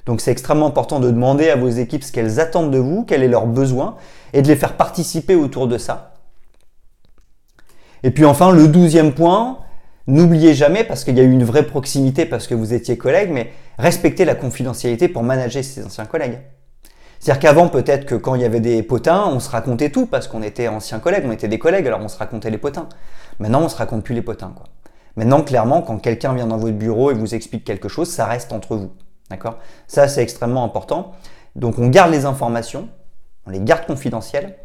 Donc 0.07 0.21
c'est 0.21 0.31
extrêmement 0.31 0.69
important 0.69 1.01
de 1.01 1.11
demander 1.11 1.51
à 1.51 1.57
vos 1.57 1.69
équipes 1.69 2.05
ce 2.05 2.13
qu'elles 2.13 2.41
attendent 2.41 2.71
de 2.71 2.79
vous, 2.79 3.05
quels 3.05 3.25
sont 3.25 3.31
leurs 3.31 3.47
besoins, 3.47 3.97
et 4.33 4.41
de 4.41 4.49
les 4.49 4.57
faire 4.57 4.75
participer 4.75 5.35
autour 5.35 5.67
de 5.67 5.77
ça. 5.77 6.15
Et 8.03 8.11
puis 8.11 8.25
enfin, 8.25 8.51
le 8.53 8.69
douzième 8.69 9.13
point, 9.13 9.59
n'oubliez 10.07 10.55
jamais, 10.55 10.85
parce 10.85 11.05
qu'il 11.05 11.17
y 11.17 11.21
a 11.21 11.25
eu 11.25 11.31
une 11.31 11.45
vraie 11.45 11.65
proximité 11.65 12.27
parce 12.27 12.47
que 12.47 12.55
vous 12.55 12.75
étiez 12.75 12.97
collègues, 12.97 13.31
mais 13.33 13.51
respectez 13.79 14.25
la 14.25 14.35
confidentialité 14.35 15.09
pour 15.09 15.23
manager 15.23 15.63
ses 15.63 15.85
anciens 15.85 16.07
collègues. 16.07 16.39
C'est-à-dire 17.21 17.41
qu'avant, 17.41 17.69
peut-être 17.69 18.07
que 18.07 18.15
quand 18.15 18.37
il 18.37 18.43
y 18.43 18.45
avait 18.45 18.61
des 18.61 18.83
potins, 18.83 19.27
on 19.27 19.41
se 19.41 19.51
racontait 19.51 19.91
tout 19.91 20.07
parce 20.07 20.29
qu'on 20.29 20.43
était 20.43 20.69
anciens 20.69 21.01
collègues, 21.01 21.25
on 21.27 21.33
était 21.33 21.49
des 21.49 21.59
collègues, 21.59 21.87
alors 21.87 22.01
on 22.01 22.09
se 22.09 22.19
racontait 22.19 22.51
les 22.51 22.59
potins. 22.59 22.89
Maintenant, 23.41 23.63
on 23.63 23.69
se 23.69 23.77
raconte 23.77 24.05
plus 24.05 24.15
les 24.15 24.23
potins. 24.23 24.55
Maintenant, 25.17 25.43
clairement, 25.43 25.83
quand 25.83 25.99
quelqu'un 25.99 26.33
vient 26.33 26.47
dans 26.47 26.59
votre 26.59 26.77
bureau 26.77 27.11
et 27.11 27.15
vous 27.15 27.35
explique 27.35 27.65
quelque 27.65 27.89
chose, 27.89 28.09
ça 28.09 28.27
reste 28.27 28.53
entre 28.53 28.77
vous. 28.77 28.93
D'accord? 29.31 29.59
Ça, 29.89 30.07
c'est 30.07 30.23
extrêmement 30.23 30.65
important. 30.65 31.13
Donc, 31.57 31.79
on 31.79 31.89
garde 31.89 32.13
les 32.13 32.25
informations, 32.25 32.89
on 33.47 33.51
les 33.51 33.61
garde 33.61 33.87
confidentielles. 33.87 34.57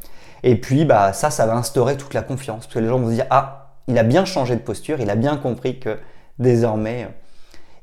Et 0.43 0.59
puis, 0.59 0.85
bah, 0.85 1.13
ça, 1.13 1.29
ça 1.29 1.45
va 1.45 1.55
instaurer 1.55 1.97
toute 1.97 2.13
la 2.13 2.21
confiance. 2.21 2.65
Parce 2.65 2.73
que 2.75 2.79
les 2.79 2.87
gens 2.87 2.99
vont 2.99 3.07
se 3.07 3.13
dire 3.13 3.25
Ah, 3.29 3.71
il 3.87 3.97
a 3.97 4.03
bien 4.03 4.25
changé 4.25 4.55
de 4.55 4.61
posture, 4.61 4.99
il 4.99 5.09
a 5.09 5.15
bien 5.15 5.37
compris 5.37 5.79
que 5.79 5.97
désormais, 6.39 7.07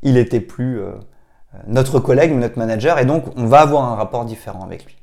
il 0.03 0.16
était 0.16 0.40
plus 0.40 0.81
euh, 0.81 0.92
notre 1.66 1.99
collègue, 2.01 2.33
notre 2.33 2.59
manager. 2.59 2.99
Et 2.99 3.05
donc, 3.05 3.25
on 3.37 3.46
va 3.46 3.61
avoir 3.61 3.85
un 3.85 3.96
rapport 3.96 4.25
différent 4.25 4.62
avec 4.64 4.85
lui. 4.85 5.00